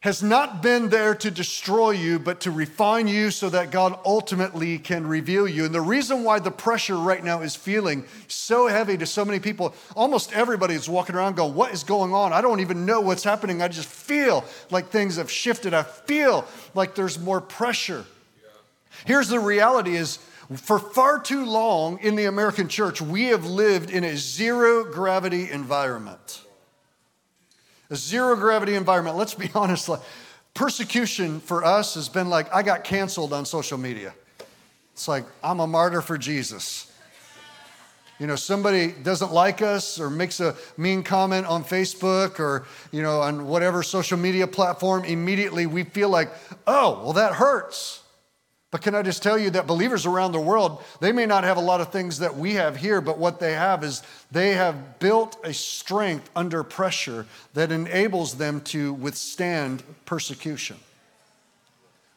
[0.01, 4.79] has not been there to destroy you, but to refine you so that God ultimately
[4.79, 5.63] can reveal you.
[5.63, 9.39] And the reason why the pressure right now is feeling so heavy to so many
[9.39, 12.33] people, almost everybody is walking around going, What is going on?
[12.33, 13.61] I don't even know what's happening.
[13.61, 15.75] I just feel like things have shifted.
[15.75, 18.03] I feel like there's more pressure.
[19.05, 20.17] Here's the reality is,
[20.55, 25.49] for far too long in the American church, we have lived in a zero gravity
[25.51, 26.41] environment
[27.91, 29.17] a zero gravity environment.
[29.17, 30.01] Let's be honest, like,
[30.55, 34.13] persecution for us has been like, I got canceled on social media.
[34.93, 36.87] It's like, I'm a martyr for Jesus.
[38.19, 43.01] You know, somebody doesn't like us or makes a mean comment on Facebook or, you
[43.01, 46.29] know, on whatever social media platform, immediately we feel like,
[46.67, 48.03] oh, well, that hurts.
[48.71, 51.57] But can I just tell you that believers around the world, they may not have
[51.57, 54.01] a lot of things that we have here, but what they have is
[54.31, 60.77] they have built a strength under pressure that enables them to withstand persecution.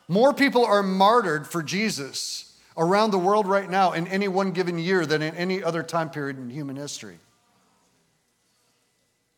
[0.07, 4.79] More people are martyred for Jesus around the world right now in any one given
[4.79, 7.19] year than in any other time period in human history.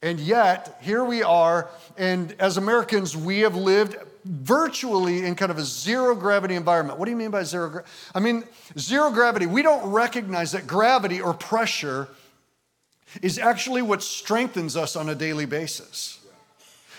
[0.02, 3.96] And yet, here we are, and as Americans, we have lived
[4.26, 6.98] virtually in kind of a zero gravity environment.
[6.98, 7.90] What do you mean by zero gravity?
[8.14, 8.44] I mean,
[8.78, 12.08] zero gravity, we don't recognize that gravity or pressure
[13.22, 16.18] is actually what strengthens us on a daily basis.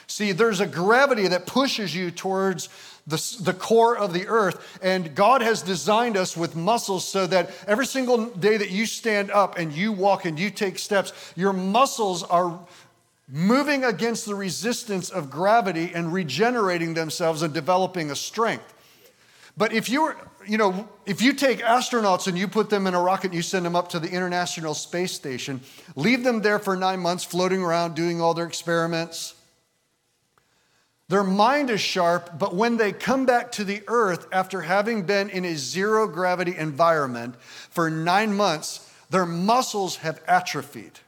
[0.08, 2.70] See, there's a gravity that pushes you towards
[3.06, 7.52] the, the core of the earth, and God has designed us with muscles so that
[7.68, 11.54] every single day that you stand up and you walk and you take steps, your
[11.54, 12.60] muscles are
[13.30, 18.74] moving against the resistance of gravity and regenerating themselves and developing a strength.
[19.58, 20.18] But if you were,
[20.48, 23.42] you know, if you take astronauts and you put them in a rocket and you
[23.42, 25.62] send them up to the International Space Station,
[25.96, 29.34] leave them there for nine months floating around doing all their experiments.
[31.10, 35.30] Their mind is sharp, but when they come back to the earth after having been
[35.30, 41.00] in a zero gravity environment for nine months, their muscles have atrophied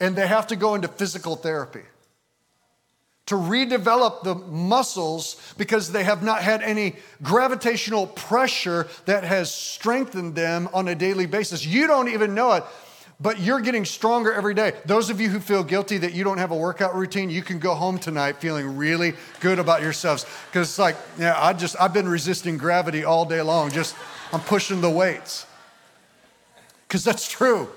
[0.00, 1.82] and they have to go into physical therapy
[3.28, 10.34] to redevelop the muscles because they have not had any gravitational pressure that has strengthened
[10.34, 11.64] them on a daily basis.
[11.64, 12.64] You don't even know it,
[13.20, 14.72] but you're getting stronger every day.
[14.86, 17.58] Those of you who feel guilty that you don't have a workout routine, you can
[17.58, 21.92] go home tonight feeling really good about yourselves because it's like, yeah, I just I've
[21.92, 23.70] been resisting gravity all day long.
[23.70, 23.94] Just
[24.32, 25.44] I'm pushing the weights.
[26.88, 27.68] Cuz that's true.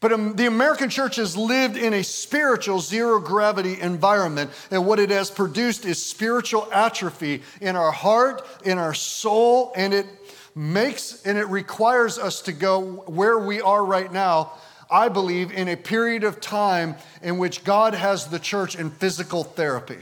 [0.00, 4.98] But um, the American church has lived in a spiritual zero gravity environment, and what
[4.98, 10.06] it has produced is spiritual atrophy in our heart, in our soul, and it
[10.54, 14.52] makes and it requires us to go where we are right now.
[14.90, 19.44] I believe in a period of time in which God has the church in physical
[19.44, 19.98] therapy.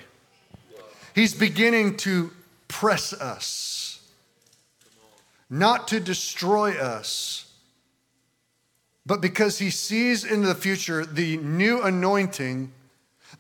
[1.15, 2.31] He's beginning to
[2.69, 4.01] press us,
[5.51, 7.48] not to destroy us
[9.09, 12.71] but because he sees in the future the new anointing,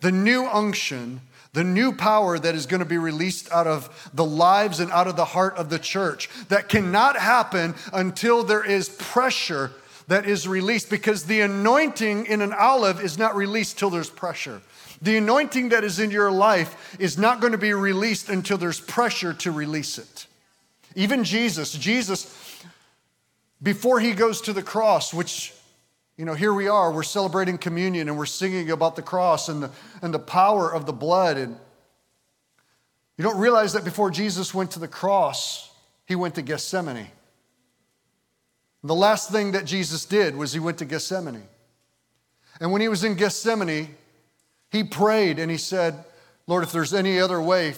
[0.00, 1.20] the new unction,
[1.52, 5.06] the new power that is going to be released out of the lives and out
[5.06, 6.30] of the heart of the church.
[6.48, 9.72] That cannot happen until there is pressure
[10.06, 14.62] that is released because the anointing in an olive is not released till there's pressure.
[15.02, 18.80] The anointing that is in your life is not going to be released until there's
[18.80, 20.26] pressure to release it.
[20.94, 22.34] Even Jesus, Jesus,
[23.62, 25.52] before he goes to the cross, which
[26.18, 29.62] you know, here we are, we're celebrating communion and we're singing about the cross and
[29.62, 29.70] the,
[30.02, 31.36] and the power of the blood.
[31.36, 31.56] And
[33.16, 35.72] you don't realize that before Jesus went to the cross,
[36.06, 37.06] he went to Gethsemane.
[38.82, 41.46] The last thing that Jesus did was he went to Gethsemane.
[42.60, 43.94] And when he was in Gethsemane,
[44.72, 46.04] he prayed and he said,
[46.48, 47.74] Lord, if there's any other way,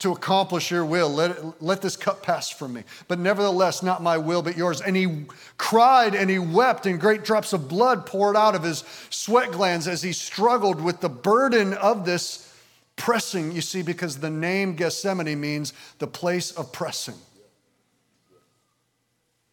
[0.00, 1.08] to accomplish your will.
[1.08, 2.84] Let, let this cup pass from me.
[3.06, 4.80] But nevertheless, not my will, but yours.
[4.80, 5.26] And he
[5.58, 9.86] cried and he wept, and great drops of blood poured out of his sweat glands
[9.86, 12.50] as he struggled with the burden of this
[12.96, 17.14] pressing, you see, because the name Gethsemane means the place of pressing.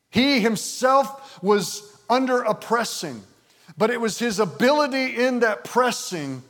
[0.09, 3.21] He himself was under a pressing,
[3.77, 6.41] but it was his ability in that pressing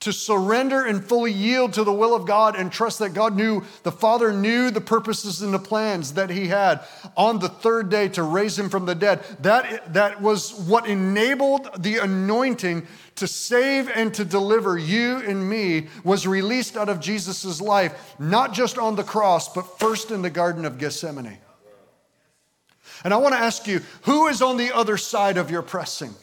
[0.00, 3.64] to surrender and fully yield to the will of God and trust that God knew,
[3.82, 6.80] the Father knew the purposes and the plans that He had
[7.16, 9.24] on the third day to raise Him from the dead.
[9.40, 12.86] That, that was what enabled the anointing
[13.16, 18.52] to save and to deliver you and me was released out of Jesus' life, not
[18.52, 21.38] just on the cross, but first in the Garden of Gethsemane.
[23.02, 26.14] And I want to ask you, who is on the other side of your pressing?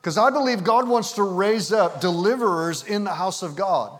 [0.00, 3.98] Because I believe God wants to raise up deliverers in the house of God.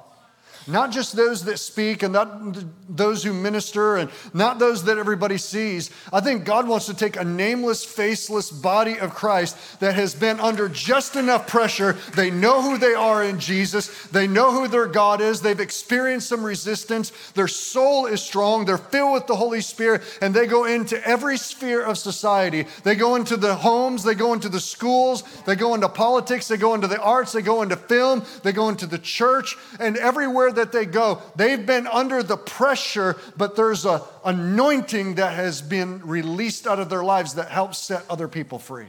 [0.68, 2.56] Not just those that speak and not
[2.88, 5.90] those who minister and not those that everybody sees.
[6.12, 10.38] I think God wants to take a nameless, faceless body of Christ that has been
[10.40, 11.94] under just enough pressure.
[12.14, 16.28] They know who they are in Jesus, they know who their God is, they've experienced
[16.28, 20.64] some resistance, their soul is strong, they're filled with the Holy Spirit, and they go
[20.64, 22.66] into every sphere of society.
[22.84, 26.58] They go into the homes, they go into the schools, they go into politics, they
[26.58, 30.52] go into the arts, they go into film, they go into the church, and everywhere
[30.58, 31.22] that they go.
[31.34, 36.90] They've been under the pressure, but there's an anointing that has been released out of
[36.90, 38.86] their lives that helps set other people free.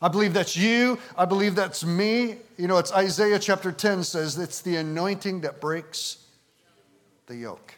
[0.00, 0.98] I believe that's you.
[1.16, 2.36] I believe that's me.
[2.58, 6.18] You know, it's Isaiah chapter 10 says it's the anointing that breaks
[7.26, 7.74] the yoke.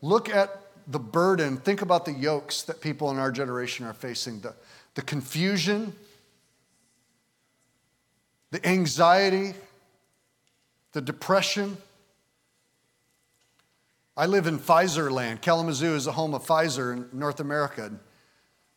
[0.00, 1.56] Look at the burden.
[1.56, 4.54] Think about the yokes that people in our generation are facing the,
[4.94, 5.92] the confusion,
[8.56, 9.52] the anxiety,
[10.92, 11.76] the depression.
[14.16, 15.42] I live in Pfizer land.
[15.42, 17.92] Kalamazoo is the home of Pfizer in North America.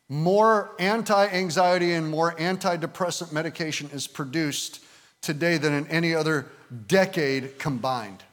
[0.09, 4.83] More anti anxiety and more antidepressant medication is produced
[5.21, 6.47] today than in any other
[6.87, 8.23] decade combined.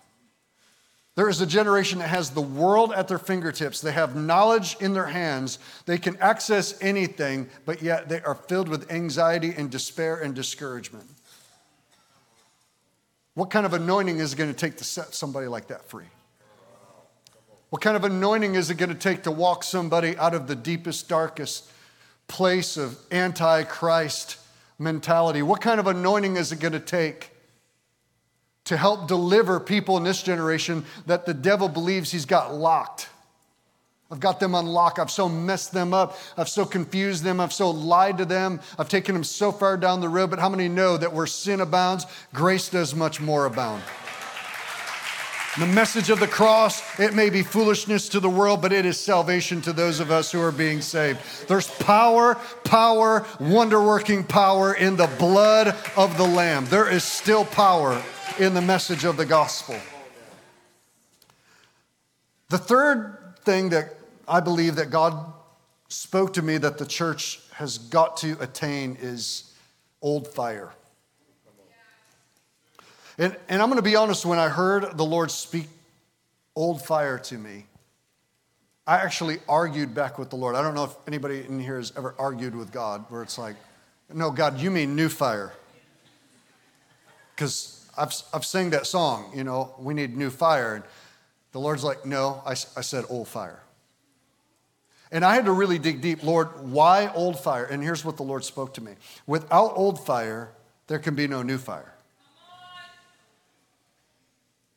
[1.15, 3.81] There is a generation that has the world at their fingertips.
[3.81, 5.61] They have knowledge in their hands.
[5.87, 11.09] They can access anything, but yet they are filled with anxiety and despair and discouragement.
[13.37, 16.07] What kind of anointing is it going to take to set somebody like that free?
[17.69, 20.57] What kind of anointing is it going to take to walk somebody out of the
[20.57, 21.71] deepest, darkest
[22.29, 24.39] place of anti-Christ
[24.79, 25.43] mentality?
[25.43, 27.31] What kind of anointing is it going to take
[28.65, 33.11] to help deliver people in this generation that the devil believes he's got locked.
[34.11, 34.99] I've got them unlocked.
[35.01, 36.17] I've so messed them up.
[36.37, 37.41] I've so confused them.
[37.41, 38.61] I've so lied to them.
[38.79, 40.31] I've taken them so far down the road.
[40.31, 43.83] But how many know that where sin abounds, grace does much more abound?
[45.59, 49.01] The message of the cross, it may be foolishness to the world, but it is
[49.01, 51.19] salvation to those of us who are being saved.
[51.49, 52.35] There's power,
[52.65, 56.67] power, wonder working power in the blood of the Lamb.
[56.67, 58.03] There is still power
[58.39, 59.77] in the message of the gospel.
[62.51, 63.96] The third thing that
[64.29, 65.33] I believe that God
[65.89, 69.55] spoke to me that the church has got to attain is
[70.03, 70.73] old fire.
[73.19, 75.69] And, and I'm going to be honest, when I heard the Lord speak
[76.55, 77.67] old fire to me,
[78.87, 80.55] I actually argued back with the Lord.
[80.55, 83.57] I don't know if anybody in here has ever argued with God where it's like,
[84.13, 85.53] no, God, you mean new fire.
[87.35, 90.77] Because I've, I've sang that song, you know, we need new fire.
[90.77, 90.85] And
[91.53, 93.61] the Lord's like, no, I, I said old fire.
[95.13, 97.65] And I had to really dig deep, Lord, why old fire?
[97.65, 98.93] And here's what the Lord spoke to me
[99.27, 100.51] without old fire,
[100.89, 101.93] there can be no new fire.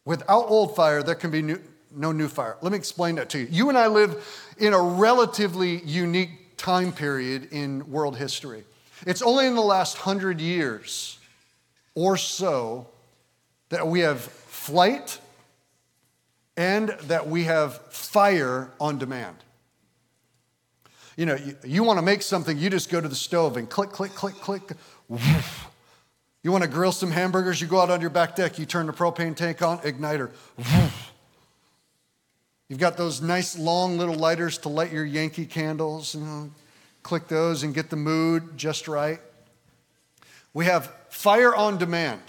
[0.05, 1.59] Without old fire, there can be new,
[1.91, 2.57] no new fire.
[2.61, 3.47] Let me explain that to you.
[3.49, 8.63] You and I live in a relatively unique time period in world history.
[9.05, 11.19] It's only in the last hundred years
[11.95, 12.87] or so
[13.69, 15.19] that we have flight
[16.57, 19.37] and that we have fire on demand.
[21.19, 23.69] You know, you, you want to make something, you just go to the stove and
[23.69, 24.71] click, click, click, click.
[26.43, 28.87] You want to grill some hamburgers, you go out on your back deck, you turn
[28.87, 30.31] the propane tank on, igniter.
[32.69, 36.51] You've got those nice long little lighters to light your Yankee candles, you know,
[37.03, 39.19] click those and get the mood just right.
[40.53, 42.21] We have fire on demand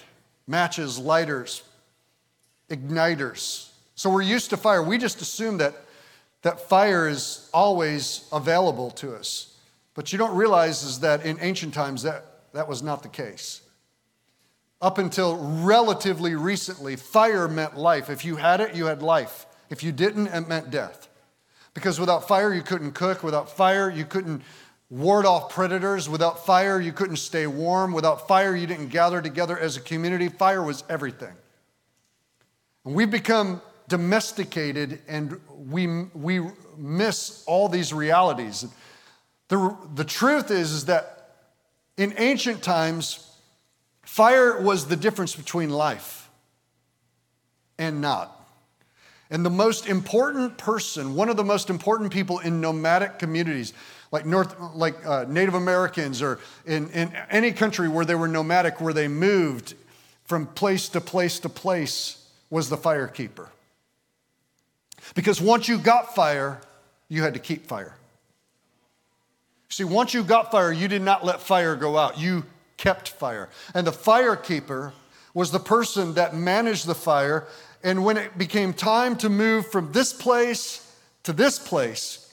[0.49, 1.63] matches, lighters,
[2.69, 3.71] igniters.
[3.95, 4.83] So we're used to fire.
[4.83, 5.77] We just assume that,
[6.43, 9.57] that fire is always available to us.
[9.95, 13.63] But you don't realize is that in ancient times that, that was not the case.
[14.81, 18.09] Up until relatively recently, fire meant life.
[18.09, 19.47] If you had it, you had life.
[19.69, 21.09] If you didn't, it meant death.
[21.75, 23.23] Because without fire, you couldn't cook.
[23.23, 24.43] Without fire, you couldn't
[24.89, 26.09] ward off predators.
[26.09, 27.93] Without fire, you couldn't stay warm.
[27.93, 30.29] Without fire, you didn't gather together as a community.
[30.29, 31.35] Fire was everything.
[32.85, 33.61] And we've become
[33.91, 36.41] domesticated and we, we
[36.79, 38.65] miss all these realities.
[39.49, 41.35] The, the truth is, is that
[41.99, 43.31] in ancient times,
[44.03, 46.31] fire was the difference between life
[47.79, 48.37] and not.
[49.29, 53.73] And the most important person, one of the most important people in nomadic communities,
[54.13, 58.81] like North, like uh, Native Americans, or in, in any country where they were nomadic,
[58.81, 59.75] where they moved
[60.25, 63.49] from place to place to place, was the fire keeper.
[65.15, 66.61] Because once you got fire,
[67.09, 67.95] you had to keep fire.
[69.69, 72.19] See, once you got fire, you did not let fire go out.
[72.19, 72.45] You
[72.77, 73.49] kept fire.
[73.75, 74.93] And the fire keeper
[75.33, 77.47] was the person that managed the fire
[77.83, 80.87] and when it became time to move from this place
[81.23, 82.27] to this place,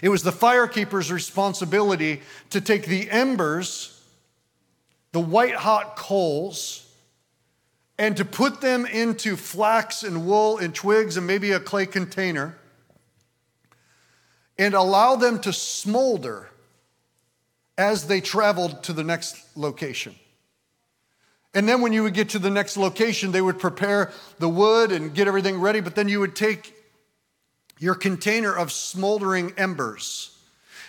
[0.00, 4.02] it was the fire keeper's responsibility to take the embers,
[5.12, 6.86] the white hot coals,
[7.98, 12.56] and to put them into flax and wool and twigs and maybe a clay container
[14.58, 16.48] and allow them to smolder
[17.76, 20.14] as they traveled to the next location.
[21.54, 24.90] And then when you would get to the next location, they would prepare the wood
[24.90, 26.74] and get everything ready, but then you would take
[27.78, 30.38] your container of smoldering embers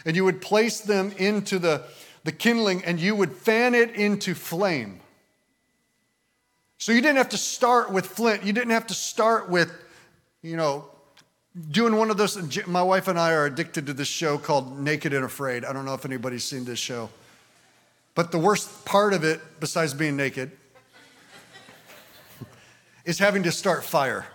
[0.06, 1.84] and you would place them into the,
[2.24, 5.00] the kindling and you would fan it into flame.
[6.84, 8.44] So you didn't have to start with flint.
[8.44, 9.72] You didn't have to start with,
[10.42, 10.84] you know,
[11.72, 12.68] doing one of those.
[12.68, 15.64] My wife and I are addicted to this show called Naked and Afraid.
[15.64, 17.10] I don't know if anybody's seen this show.
[18.16, 20.52] But the worst part of it, besides being naked,
[23.06, 24.26] is having to start fire.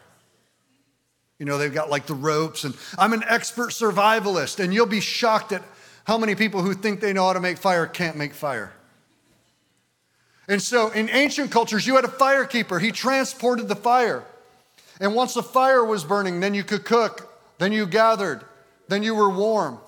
[1.38, 5.01] You know, they've got like the ropes, and I'm an expert survivalist, and you'll be
[5.01, 5.62] shocked at
[6.07, 8.72] how many people who think they know how to make fire can't make fire.
[10.49, 12.78] And so in ancient cultures, you had a fire keeper.
[12.78, 14.24] He transported the fire.
[14.99, 18.42] And once the fire was burning, then you could cook, then you gathered,
[18.88, 19.78] then you were warm.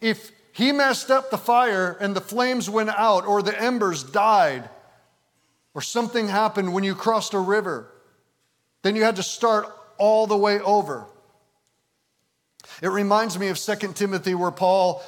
[0.00, 4.68] If he messed up the fire and the flames went out, or the embers died,
[5.74, 7.88] or something happened when you crossed a river,
[8.82, 9.66] then you had to start
[9.98, 11.06] all the way over.
[12.82, 15.02] It reminds me of 2 Timothy, where Paul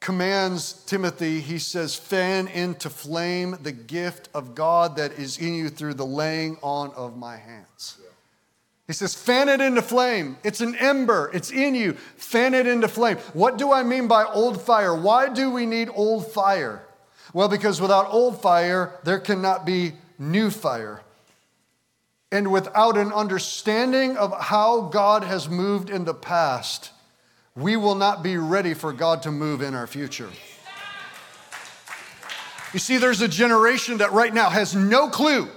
[0.00, 5.68] commands Timothy, he says, fan into flame the gift of God that is in you
[5.68, 7.98] through the laying on of my hands.
[8.86, 10.38] He says, fan it into flame.
[10.42, 11.92] It's an ember, it's in you.
[12.16, 13.18] Fan it into flame.
[13.34, 14.94] What do I mean by old fire?
[14.94, 16.82] Why do we need old fire?
[17.34, 21.02] Well, because without old fire, there cannot be new fire.
[22.32, 26.90] And without an understanding of how God has moved in the past,
[27.58, 30.30] we will not be ready for God to move in our future.
[32.72, 35.48] You see, there's a generation that right now has no clue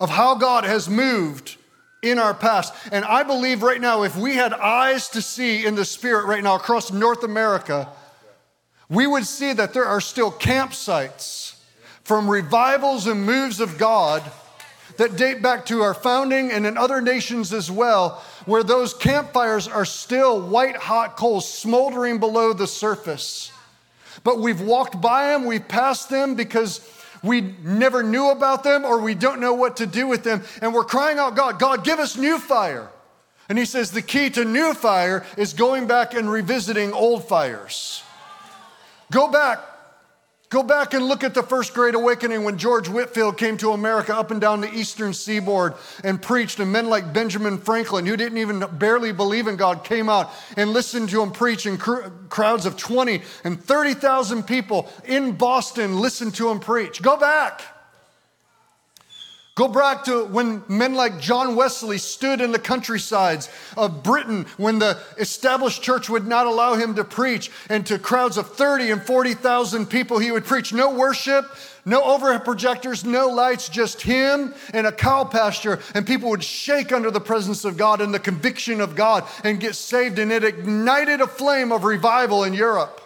[0.00, 1.56] of how God has moved
[2.02, 2.72] in our past.
[2.90, 6.42] And I believe right now, if we had eyes to see in the spirit right
[6.42, 7.88] now across North America,
[8.88, 11.60] we would see that there are still campsites
[12.02, 14.22] from revivals and moves of God
[14.96, 19.68] that date back to our founding and in other nations as well, where those campfires
[19.68, 23.52] are still white hot coals smoldering below the surface.
[24.24, 26.80] But we've walked by them, we've passed them because
[27.22, 30.42] we never knew about them or we don't know what to do with them.
[30.60, 32.90] And we're crying out, God, God, give us new fire.
[33.48, 38.02] And he says the key to new fire is going back and revisiting old fires.
[39.10, 39.60] Go back,
[40.52, 44.14] Go back and look at the first great awakening when George Whitefield came to America
[44.14, 45.72] up and down the eastern seaboard
[46.04, 50.10] and preached, and men like Benjamin Franklin, who didn't even barely believe in God, came
[50.10, 55.32] out and listened to him preach, and cr- crowds of 20 and 30,000 people in
[55.32, 57.00] Boston listened to him preach.
[57.00, 57.62] Go back.
[59.54, 64.78] Go back to when men like John Wesley stood in the countrysides of Britain when
[64.78, 69.02] the established church would not allow him to preach, and to crowds of 30 and
[69.02, 70.72] 40,000 people, he would preach.
[70.72, 71.44] No worship,
[71.84, 76.90] no overhead projectors, no lights, just him and a cow pasture, and people would shake
[76.90, 80.44] under the presence of God and the conviction of God and get saved, and it
[80.44, 83.02] ignited a flame of revival in Europe.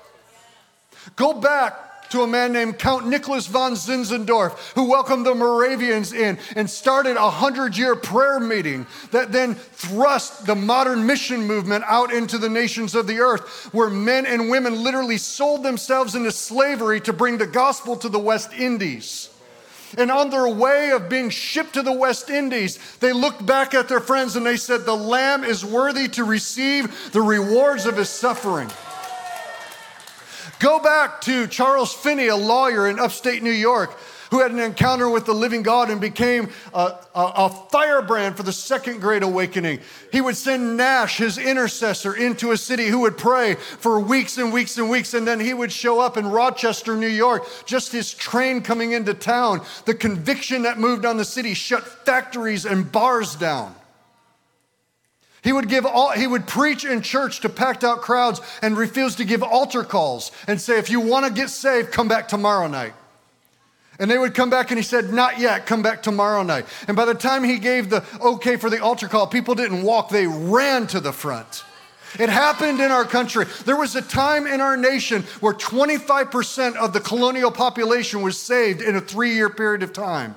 [1.17, 6.39] Go back to a man named Count Nicholas von Zinzendorf, who welcomed the Moravians in
[6.55, 12.13] and started a hundred year prayer meeting that then thrust the modern mission movement out
[12.13, 17.01] into the nations of the earth, where men and women literally sold themselves into slavery
[17.01, 19.31] to bring the gospel to the West Indies.
[19.97, 23.89] And on their way of being shipped to the West Indies, they looked back at
[23.89, 28.09] their friends and they said, The Lamb is worthy to receive the rewards of his
[28.09, 28.71] suffering.
[30.59, 33.95] Go back to Charles Finney, a lawyer in upstate New York,
[34.31, 38.43] who had an encounter with the living God and became a, a, a, firebrand for
[38.43, 39.81] the second great awakening.
[40.13, 44.51] He would send Nash, his intercessor, into a city who would pray for weeks and
[44.51, 48.15] weeks and weeks, and then he would show up in Rochester, New York, just his
[48.15, 49.61] train coming into town.
[49.85, 53.75] The conviction that moved on the city shut factories and bars down.
[55.47, 59.15] He would give all, he would preach in church to packed out crowds and refuse
[59.15, 62.67] to give altar calls and say, if you want to get saved, come back tomorrow
[62.67, 62.95] night.
[64.01, 66.67] And they would come back and he said, Not yet, come back tomorrow night.
[66.89, 70.09] And by the time he gave the okay for the altar call, people didn't walk,
[70.09, 71.63] they ran to the front.
[72.19, 73.45] It happened in our country.
[73.65, 78.83] There was a time in our nation where 25% of the colonial population was saved
[78.83, 80.35] in a three year period of time.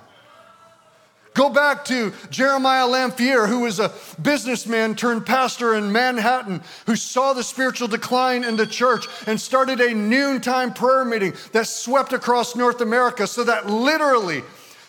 [1.39, 7.31] Go back to Jeremiah Lanphier, who was a businessman turned pastor in Manhattan, who saw
[7.31, 12.57] the spiritual decline in the church and started a noontime prayer meeting that swept across
[12.57, 14.43] North America so that literally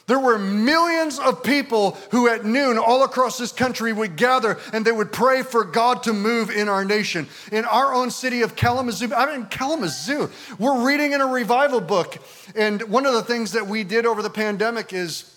[0.09, 4.85] there were millions of people who at noon all across this country would gather and
[4.85, 7.29] they would pray for God to move in our nation.
[7.53, 10.29] In our own city of Kalamazoo, I'm in Kalamazoo.
[10.59, 12.19] We're reading in a revival book.
[12.57, 15.37] And one of the things that we did over the pandemic is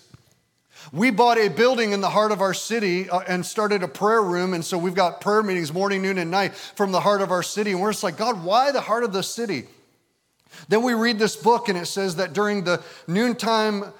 [0.92, 4.22] we bought a building in the heart of our city uh, and started a prayer
[4.22, 4.54] room.
[4.54, 7.42] And so we've got prayer meetings morning, noon, and night from the heart of our
[7.42, 7.72] city.
[7.72, 9.64] And we're just like, God, why the heart of the city?
[10.68, 13.92] Then we read this book, and it says that during the noontime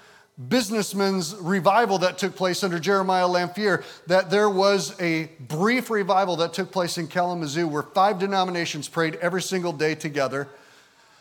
[0.48, 6.52] businessmen's revival that took place under Jeremiah Lanphier, that there was a brief revival that
[6.52, 10.48] took place in Kalamazoo where five denominations prayed every single day together.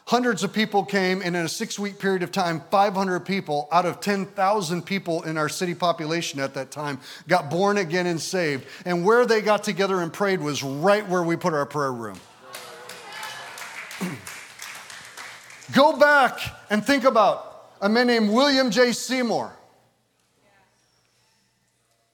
[0.05, 3.85] Hundreds of people came, and in a six week period of time, 500 people out
[3.85, 8.65] of 10,000 people in our city population at that time got born again and saved.
[8.85, 12.19] And where they got together and prayed was right where we put our prayer room.
[15.73, 16.37] Go back
[16.69, 18.91] and think about a man named William J.
[18.91, 19.53] Seymour,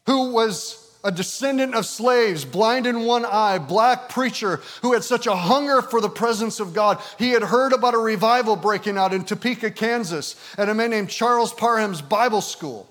[0.06, 5.28] who was a descendant of slaves, blind in one eye, black preacher who had such
[5.28, 7.02] a hunger for the presence of God.
[7.18, 11.10] He had heard about a revival breaking out in Topeka, Kansas, at a man named
[11.10, 12.90] Charles Parham's Bible School.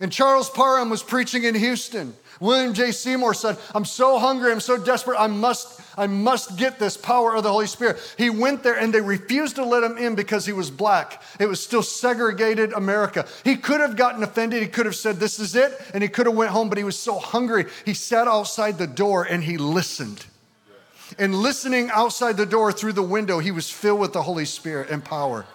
[0.00, 2.14] And Charles Parham was preaching in Houston.
[2.40, 2.92] William J.
[2.92, 7.34] Seymour said, I'm so hungry, I'm so desperate, I must, I must get this power
[7.34, 7.98] of the Holy Spirit.
[8.18, 11.22] He went there and they refused to let him in because he was black.
[11.38, 13.26] It was still segregated America.
[13.44, 16.26] He could have gotten offended, he could have said, This is it, and he could
[16.26, 17.66] have went home, but he was so hungry.
[17.84, 20.26] He sat outside the door and he listened.
[21.18, 24.90] And listening outside the door through the window, he was filled with the Holy Spirit
[24.90, 25.46] and power.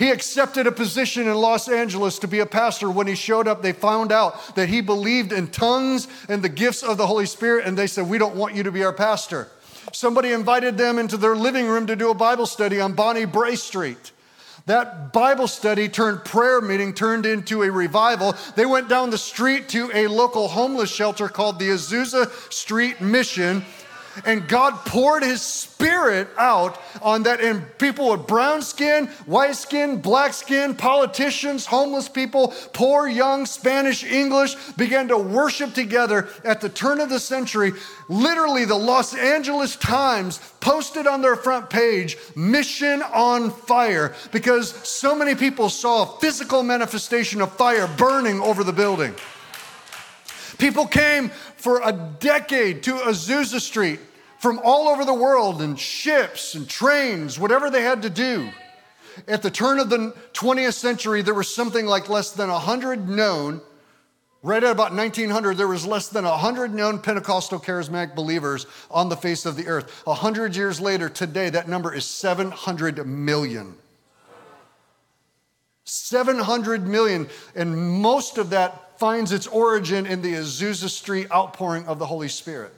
[0.00, 2.90] He accepted a position in Los Angeles to be a pastor.
[2.90, 6.82] When he showed up, they found out that he believed in tongues and the gifts
[6.82, 9.48] of the Holy Spirit, and they said, We don't want you to be our pastor.
[9.92, 13.56] Somebody invited them into their living room to do a Bible study on Bonnie Brae
[13.56, 14.12] Street.
[14.64, 18.34] That Bible study turned prayer meeting, turned into a revival.
[18.56, 23.66] They went down the street to a local homeless shelter called the Azusa Street Mission
[24.24, 30.00] and God poured his spirit out on that, and people with brown skin, white skin,
[30.00, 36.68] black skin, politicians, homeless people, poor, young, Spanish, English began to worship together at the
[36.68, 37.72] turn of the century.
[38.08, 45.14] Literally, the Los Angeles Times posted on their front page, Mission on Fire, because so
[45.14, 49.14] many people saw a physical manifestation of fire burning over the building.
[50.58, 51.30] People came
[51.60, 54.00] for a decade to Azusa Street
[54.38, 58.50] from all over the world in ships and trains, whatever they had to do.
[59.28, 63.60] At the turn of the 20th century, there was something like less than 100 known.
[64.42, 69.16] Right at about 1900, there was less than 100 known Pentecostal charismatic believers on the
[69.16, 70.06] face of the earth.
[70.06, 73.74] 100 years later, today, that number is 700 million.
[75.84, 81.98] 700 million, and most of that finds its origin in the Azusa Street outpouring of
[81.98, 82.70] the Holy Spirit.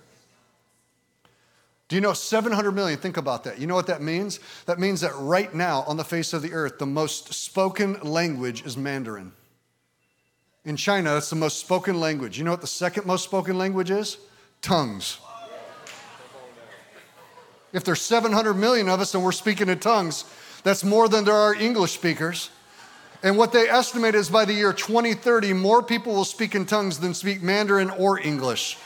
[1.88, 2.96] Do you know 700 million?
[2.96, 3.58] Think about that.
[3.58, 4.38] You know what that means?
[4.66, 8.64] That means that right now on the face of the earth, the most spoken language
[8.64, 9.32] is Mandarin.
[10.64, 12.38] In China, that's the most spoken language.
[12.38, 14.16] You know what the second most spoken language is?
[14.62, 15.18] Tongues.
[17.72, 20.24] If there's 700 million of us and we're speaking in tongues,
[20.62, 22.50] that's more than there are English speakers.
[23.22, 26.98] And what they estimate is by the year 2030, more people will speak in tongues
[26.98, 28.78] than speak Mandarin or English.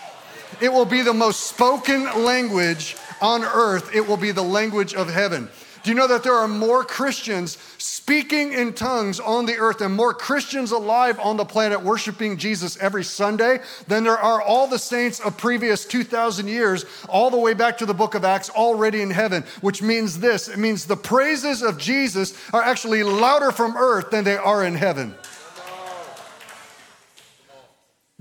[0.61, 5.09] It will be the most spoken language on earth, it will be the language of
[5.09, 5.49] heaven.
[5.83, 7.57] Do you know that there are more Christians
[7.87, 12.77] speaking in tongues on the earth and more Christians alive on the planet worshiping Jesus
[12.79, 17.55] every Sunday than there are all the saints of previous 2,000 years, all the way
[17.55, 19.45] back to the book of Acts, already in heaven?
[19.61, 24.25] Which means this it means the praises of Jesus are actually louder from earth than
[24.25, 25.15] they are in heaven.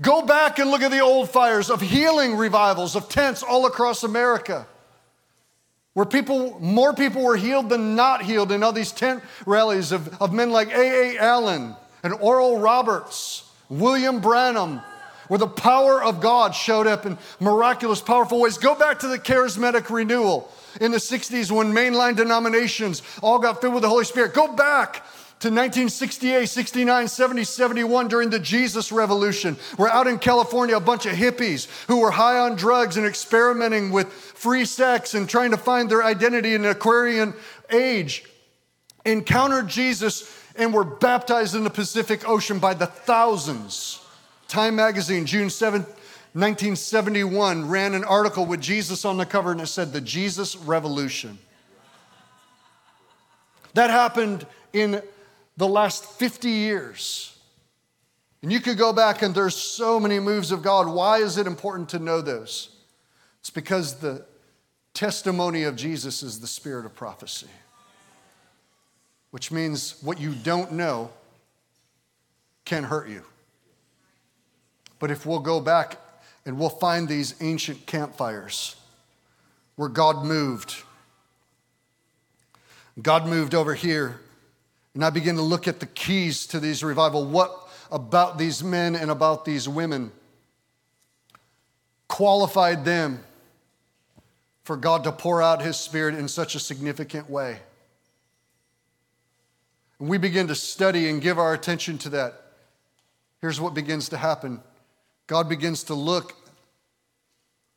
[0.00, 4.04] Go back and look at the old fires of healing revivals of tents all across
[4.04, 4.66] America
[5.96, 10.20] where people, more people were healed than not healed in all these tent rallies of,
[10.20, 11.16] of men like A.A.
[11.16, 14.82] Allen and Oral Roberts, William Branham,
[15.28, 18.58] where the power of God showed up in miraculous, powerful ways.
[18.58, 23.72] Go back to the charismatic renewal in the 60s when mainline denominations all got filled
[23.72, 24.34] with the Holy Spirit.
[24.34, 25.02] Go back
[25.38, 29.58] to 1968, 69, 70, 71 during the Jesus Revolution.
[29.76, 33.92] We're out in California, a bunch of hippies who were high on drugs and experimenting
[33.92, 37.34] with free sex and trying to find their identity in the Aquarian
[37.70, 38.24] age
[39.04, 44.00] encountered Jesus and were baptized in the Pacific Ocean by the thousands.
[44.48, 49.66] Time magazine, June 7, 1971, ran an article with Jesus on the cover and it
[49.66, 51.38] said, The Jesus Revolution.
[53.74, 55.02] That happened in
[55.56, 57.36] the last 50 years.
[58.42, 60.88] And you could go back and there's so many moves of God.
[60.88, 62.70] Why is it important to know those?
[63.40, 64.24] It's because the
[64.94, 67.48] testimony of Jesus is the spirit of prophecy,
[69.30, 71.10] which means what you don't know
[72.64, 73.22] can hurt you.
[74.98, 75.98] But if we'll go back
[76.44, 78.76] and we'll find these ancient campfires
[79.76, 80.74] where God moved,
[83.00, 84.20] God moved over here
[84.96, 87.26] And I begin to look at the keys to these revival.
[87.26, 90.10] What about these men and about these women
[92.08, 93.22] qualified them
[94.64, 97.58] for God to pour out His Spirit in such a significant way?
[100.00, 102.40] And we begin to study and give our attention to that.
[103.42, 104.62] Here's what begins to happen
[105.26, 106.34] God begins to look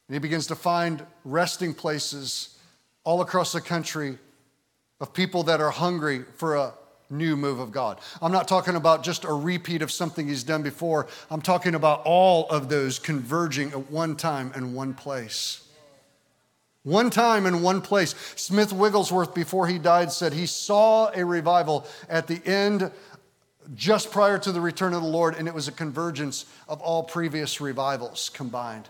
[0.07, 2.57] and He begins to find resting places
[3.03, 4.17] all across the country
[5.01, 6.73] of people that are hungry for a
[7.09, 7.99] new move of God.
[8.21, 12.01] I'm not talking about just a repeat of something He's done before, I'm talking about
[12.05, 15.65] all of those converging at one time in one place.
[16.83, 18.15] One time in one place.
[18.35, 22.91] Smith Wigglesworth, before he died, said he saw a revival at the end,
[23.75, 27.03] just prior to the return of the Lord, and it was a convergence of all
[27.03, 28.87] previous revivals combined.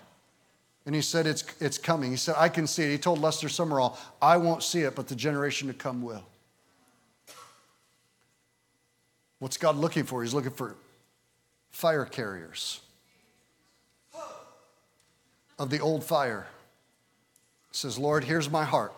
[0.85, 2.11] And he said, It's, it's coming.
[2.11, 2.91] He said, I can see it.
[2.91, 6.28] He told Lester Sumrall, I won't see it, but the generation to come will.
[9.39, 10.21] What's God looking for?
[10.21, 10.75] He's looking for
[11.71, 12.81] fire carriers
[15.59, 16.47] of the old fire
[17.71, 18.93] says, Lord, here's my heart.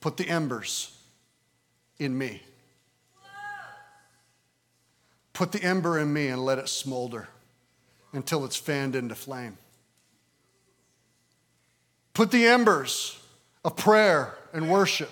[0.00, 0.96] Put the embers
[1.98, 2.42] in me.
[5.32, 7.28] Put the ember in me and let it smolder
[8.12, 9.56] until it's fanned into flame.
[12.12, 13.18] Put the embers
[13.64, 15.10] of prayer and worship.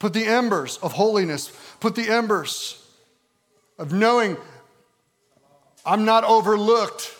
[0.00, 1.52] Put the embers of holiness.
[1.78, 2.82] Put the embers
[3.78, 4.36] of knowing
[5.86, 7.14] I'm not overlooked.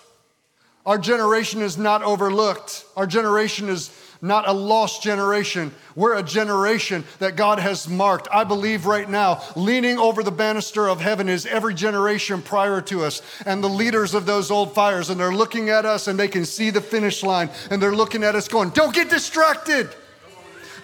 [0.84, 2.84] Our generation is not overlooked.
[2.96, 3.90] Our generation is
[4.22, 5.72] not a lost generation.
[5.94, 8.28] We're a generation that God has marked.
[8.32, 13.04] I believe right now, leaning over the banister of heaven is every generation prior to
[13.04, 15.10] us and the leaders of those old fires.
[15.10, 18.24] And they're looking at us and they can see the finish line and they're looking
[18.24, 19.94] at us going, Don't get distracted.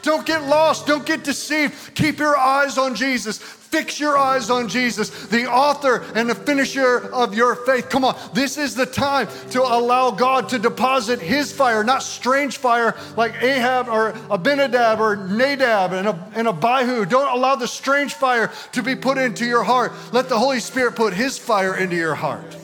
[0.06, 0.86] Don't get lost.
[0.86, 1.94] Don't get deceived.
[1.96, 3.38] Keep your eyes on Jesus.
[3.38, 7.88] Fix your eyes on Jesus, the author and the finisher of your faith.
[7.88, 12.58] Come on, this is the time to allow God to deposit his fire, not strange
[12.58, 17.04] fire like Ahab or Abinadab or Nadab and, and Abihu.
[17.06, 19.92] Don't allow the strange fire to be put into your heart.
[20.12, 22.56] Let the Holy Spirit put his fire into your heart.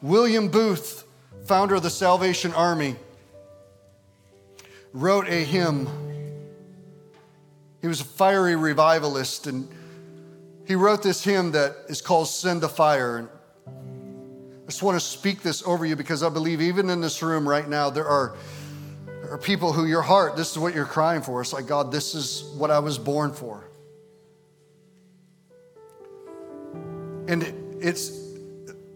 [0.00, 1.04] William Booth,
[1.46, 2.94] founder of the Salvation Army,
[4.96, 5.86] wrote a hymn.
[7.82, 9.68] He was a fiery revivalist, and
[10.66, 13.18] he wrote this hymn that is called Send the Fire.
[13.18, 13.28] And
[13.66, 17.46] I just want to speak this over you because I believe even in this room
[17.46, 18.36] right now, there are,
[19.06, 21.42] there are people who your heart, this is what you're crying for.
[21.42, 23.68] It's like, God, this is what I was born for.
[27.28, 28.12] And it, it's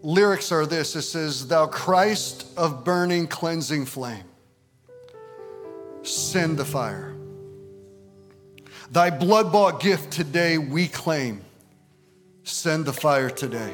[0.01, 4.23] lyrics are this it says, Thou Christ of burning, cleansing flame
[6.03, 7.15] send the fire.
[8.91, 11.41] Thy blood bought gift today we claim.
[12.43, 13.73] Send the fire today.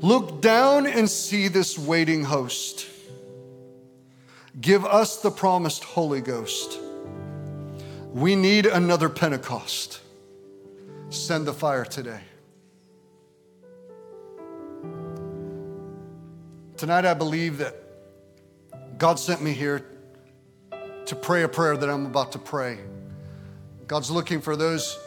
[0.00, 2.86] Look down and see this waiting host.
[4.60, 6.78] Give us the promised Holy Ghost.
[8.12, 10.00] We need another Pentecost.
[11.10, 12.20] Send the fire today.
[16.76, 17.74] Tonight, I believe that
[18.98, 19.84] God sent me here
[21.06, 22.78] to pray a prayer that I'm about to pray.
[23.86, 24.98] God's looking for those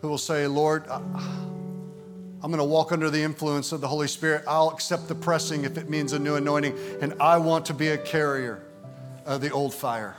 [0.00, 4.42] who will say, Lord, I'm going to walk under the influence of the Holy Spirit.
[4.48, 7.88] I'll accept the pressing if it means a new anointing, and I want to be
[7.88, 8.64] a carrier
[9.24, 10.16] of the old fire.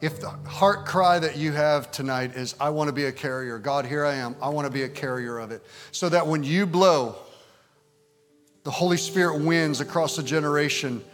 [0.00, 3.58] If the heart cry that you have tonight is, I want to be a carrier,
[3.58, 6.44] God, here I am, I want to be a carrier of it, so that when
[6.44, 7.16] you blow,
[8.62, 11.04] the Holy Spirit wins across a generation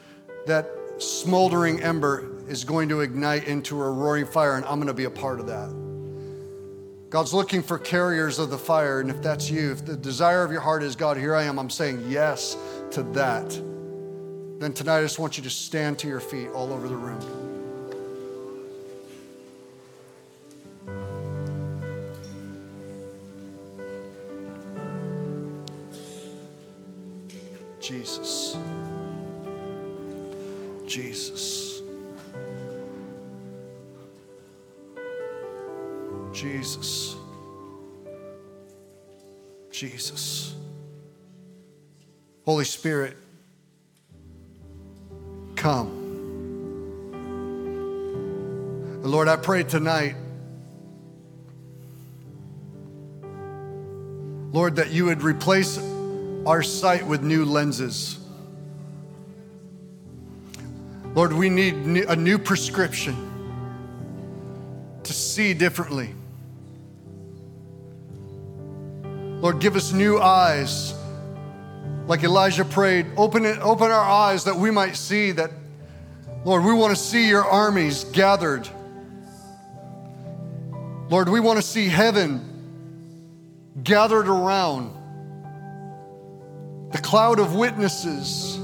[0.47, 4.95] that smoldering ember is going to ignite into a roaring fire, and I'm going to
[4.95, 5.75] be a part of that.
[7.11, 10.51] God's looking for carriers of the fire, and if that's you, if the desire of
[10.51, 12.57] your heart is God, here I am, I'm saying yes
[12.91, 13.49] to that,
[14.59, 17.21] then tonight I just want you to stand to your feet all over the room.
[27.81, 28.57] Jesus.
[30.87, 31.83] Jesus.
[36.33, 37.17] Jesus.
[39.71, 40.55] Jesus.
[42.45, 43.17] Holy Spirit,
[45.57, 46.05] come.
[49.03, 50.15] Lord, I pray tonight,
[54.53, 55.79] Lord, that you would replace
[56.47, 58.19] our sight with new lenses.
[61.17, 63.33] Lord, we need a new prescription.
[65.03, 66.15] To see differently.
[69.41, 70.93] Lord, give us new eyes.
[72.07, 75.51] Like Elijah prayed, open it, open our eyes that we might see that,
[76.45, 78.69] Lord, we want to see your armies gathered.
[81.09, 82.43] Lord, we want to see heaven
[83.83, 84.93] gathered around
[86.93, 88.59] the cloud of witnesses,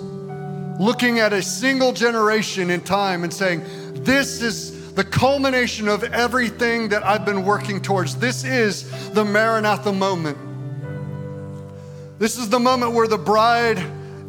[0.79, 3.63] looking at a single generation in time and saying,
[4.05, 8.17] This is the culmination of everything that I've been working towards.
[8.17, 10.39] This is the Maranatha moment.
[12.19, 13.79] This is the moment where the bride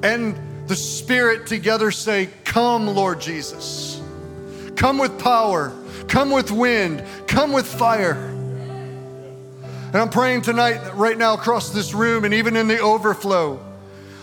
[0.04, 0.36] and
[0.68, 4.02] the Spirit together say, Come, Lord Jesus.
[4.76, 5.72] Come with power,
[6.08, 8.16] come with wind, come with fire.
[9.94, 13.64] And I'm praying tonight, right now, across this room and even in the overflow.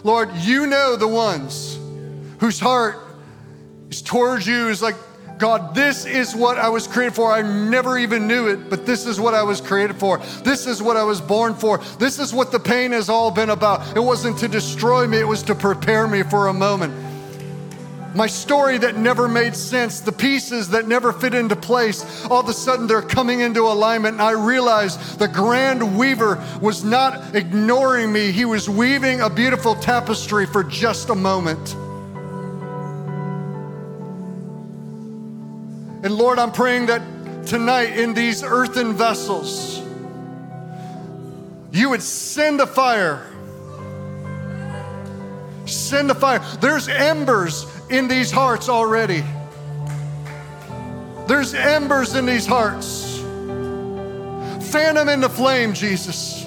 [0.02, 1.78] Lord, you know the ones
[2.40, 2.98] whose heart
[3.90, 4.96] is towards you, is like,
[5.38, 7.32] God, this is what I was created for.
[7.32, 10.18] I never even knew it, but this is what I was created for.
[10.44, 11.78] This is what I was born for.
[11.98, 13.96] This is what the pain has all been about.
[13.96, 16.92] It wasn't to destroy me, it was to prepare me for a moment
[18.14, 22.48] my story that never made sense, the pieces that never fit into place, all of
[22.48, 24.14] a sudden they're coming into alignment.
[24.14, 29.74] And I realized the grand weaver was not ignoring me, he was weaving a beautiful
[29.76, 31.76] tapestry for just a moment.
[36.02, 37.02] And Lord, I'm praying that
[37.46, 39.82] tonight in these earthen vessels,
[41.72, 43.26] you would send a fire.
[45.66, 46.40] Send a fire.
[46.60, 49.22] There's embers in these hearts already.
[51.26, 53.18] There's embers in these hearts.
[54.72, 56.39] Fan them into flame, Jesus.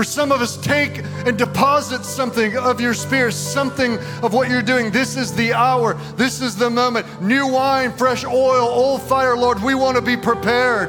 [0.00, 4.62] For some of us, take and deposit something of your spirit, something of what you're
[4.62, 4.90] doing.
[4.90, 5.92] This is the hour.
[6.16, 7.04] This is the moment.
[7.20, 9.62] New wine, fresh oil, old fire, Lord.
[9.62, 10.88] We want to be prepared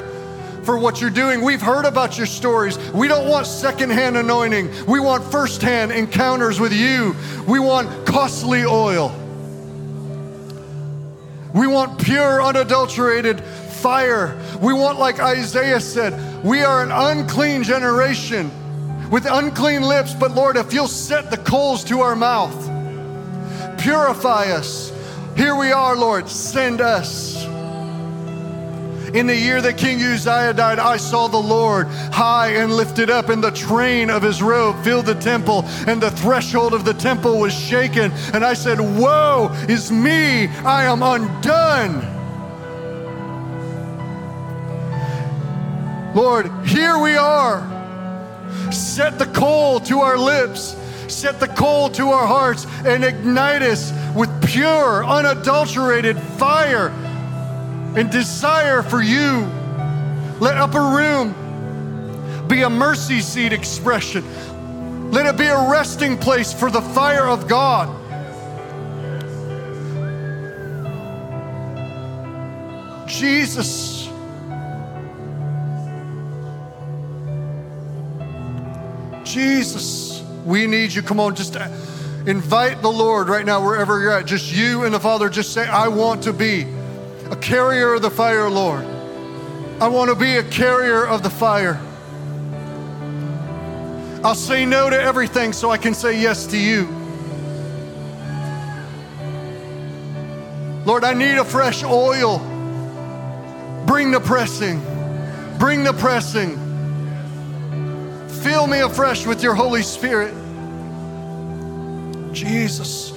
[0.63, 1.41] for what you're doing.
[1.41, 2.77] We've heard about your stories.
[2.93, 4.69] We don't want secondhand anointing.
[4.85, 7.13] We want firsthand encounters with you.
[7.45, 9.09] We want costly oil.
[11.53, 14.41] We want pure, unadulterated fire.
[14.61, 18.49] We want, like Isaiah said, we are an unclean generation
[19.11, 22.55] with unclean lips, but Lord, if you'll set the coals to our mouth,
[23.77, 24.91] purify us.
[25.35, 27.43] Here we are, Lord, send us.
[29.13, 33.27] In the year that King Uzziah died, I saw the Lord high and lifted up,
[33.27, 37.37] and the train of his robe filled the temple, and the threshold of the temple
[37.37, 38.13] was shaken.
[38.33, 42.07] And I said, Woe is me, I am undone.
[46.15, 47.80] Lord, here we are.
[48.71, 50.75] Set the coal to our lips,
[51.07, 56.89] set the coal to our hearts, and ignite us with pure, unadulterated fire
[57.95, 59.47] and desire for you.
[60.39, 64.23] Let Upper Room be a mercy seat expression.
[65.11, 67.97] Let it be a resting place for the fire of God.
[73.07, 73.90] Jesus.
[79.31, 81.01] Jesus, we need you.
[81.01, 81.69] Come on, just uh,
[82.27, 84.25] invite the Lord right now, wherever you're at.
[84.25, 86.67] Just you and the Father, just say, I want to be
[87.29, 88.83] a carrier of the fire, Lord.
[89.79, 91.79] I want to be a carrier of the fire.
[94.21, 96.83] I'll say no to everything so I can say yes to you.
[100.85, 102.39] Lord, I need a fresh oil.
[103.87, 104.81] Bring the pressing.
[105.57, 106.70] Bring the pressing.
[108.43, 110.33] Fill me afresh with your Holy Spirit.
[112.33, 113.11] Jesus.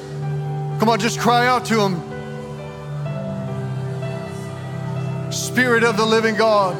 [0.79, 2.13] Come on, just cry out to Him.
[5.33, 6.77] Spirit of the living God,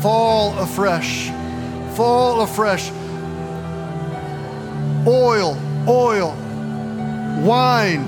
[0.00, 1.30] fall afresh,
[1.96, 2.90] fall afresh.
[5.06, 6.36] Oil, oil,
[7.42, 8.04] wine,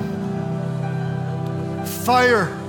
[2.05, 2.66] fire.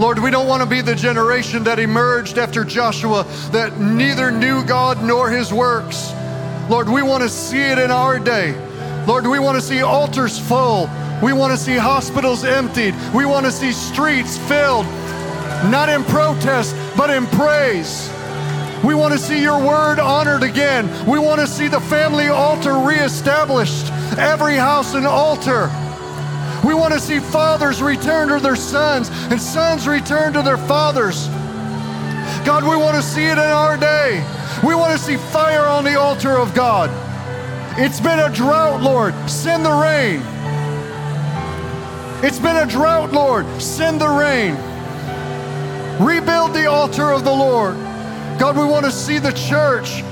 [0.00, 4.64] Lord, we don't want to be the generation that emerged after Joshua that neither knew
[4.64, 6.14] God nor his works.
[6.70, 8.54] Lord, we want to see it in our day.
[9.06, 10.88] Lord, we want to see altars full.
[11.22, 12.94] We want to see hospitals emptied.
[13.14, 14.86] We want to see streets filled,
[15.68, 18.10] not in protest, but in praise.
[18.82, 20.88] We want to see your word honored again.
[21.06, 25.70] We want to see the family altar reestablished, every house an altar.
[26.64, 31.28] We want to see fathers return to their sons and sons return to their fathers.
[32.44, 34.24] God, we want to see it in our day.
[34.62, 36.90] We want to see fire on the altar of God.
[37.78, 39.14] It's been a drought, Lord.
[39.28, 40.22] Send the rain.
[42.22, 43.46] It's been a drought, Lord.
[43.60, 44.54] Send the rain.
[45.98, 47.74] Rebuild the altar of the Lord.
[48.38, 50.02] God, we want to see the church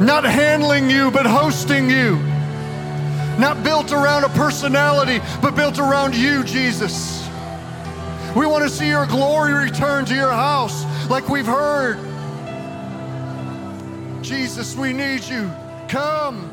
[0.00, 2.16] not handling you, but hosting you.
[3.38, 7.28] Not built around a personality, but built around you, Jesus.
[8.34, 11.98] We want to see your glory return to your house like we've heard.
[14.22, 15.50] Jesus, we need you.
[15.88, 16.50] Come.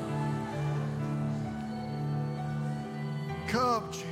[3.47, 4.03] Come.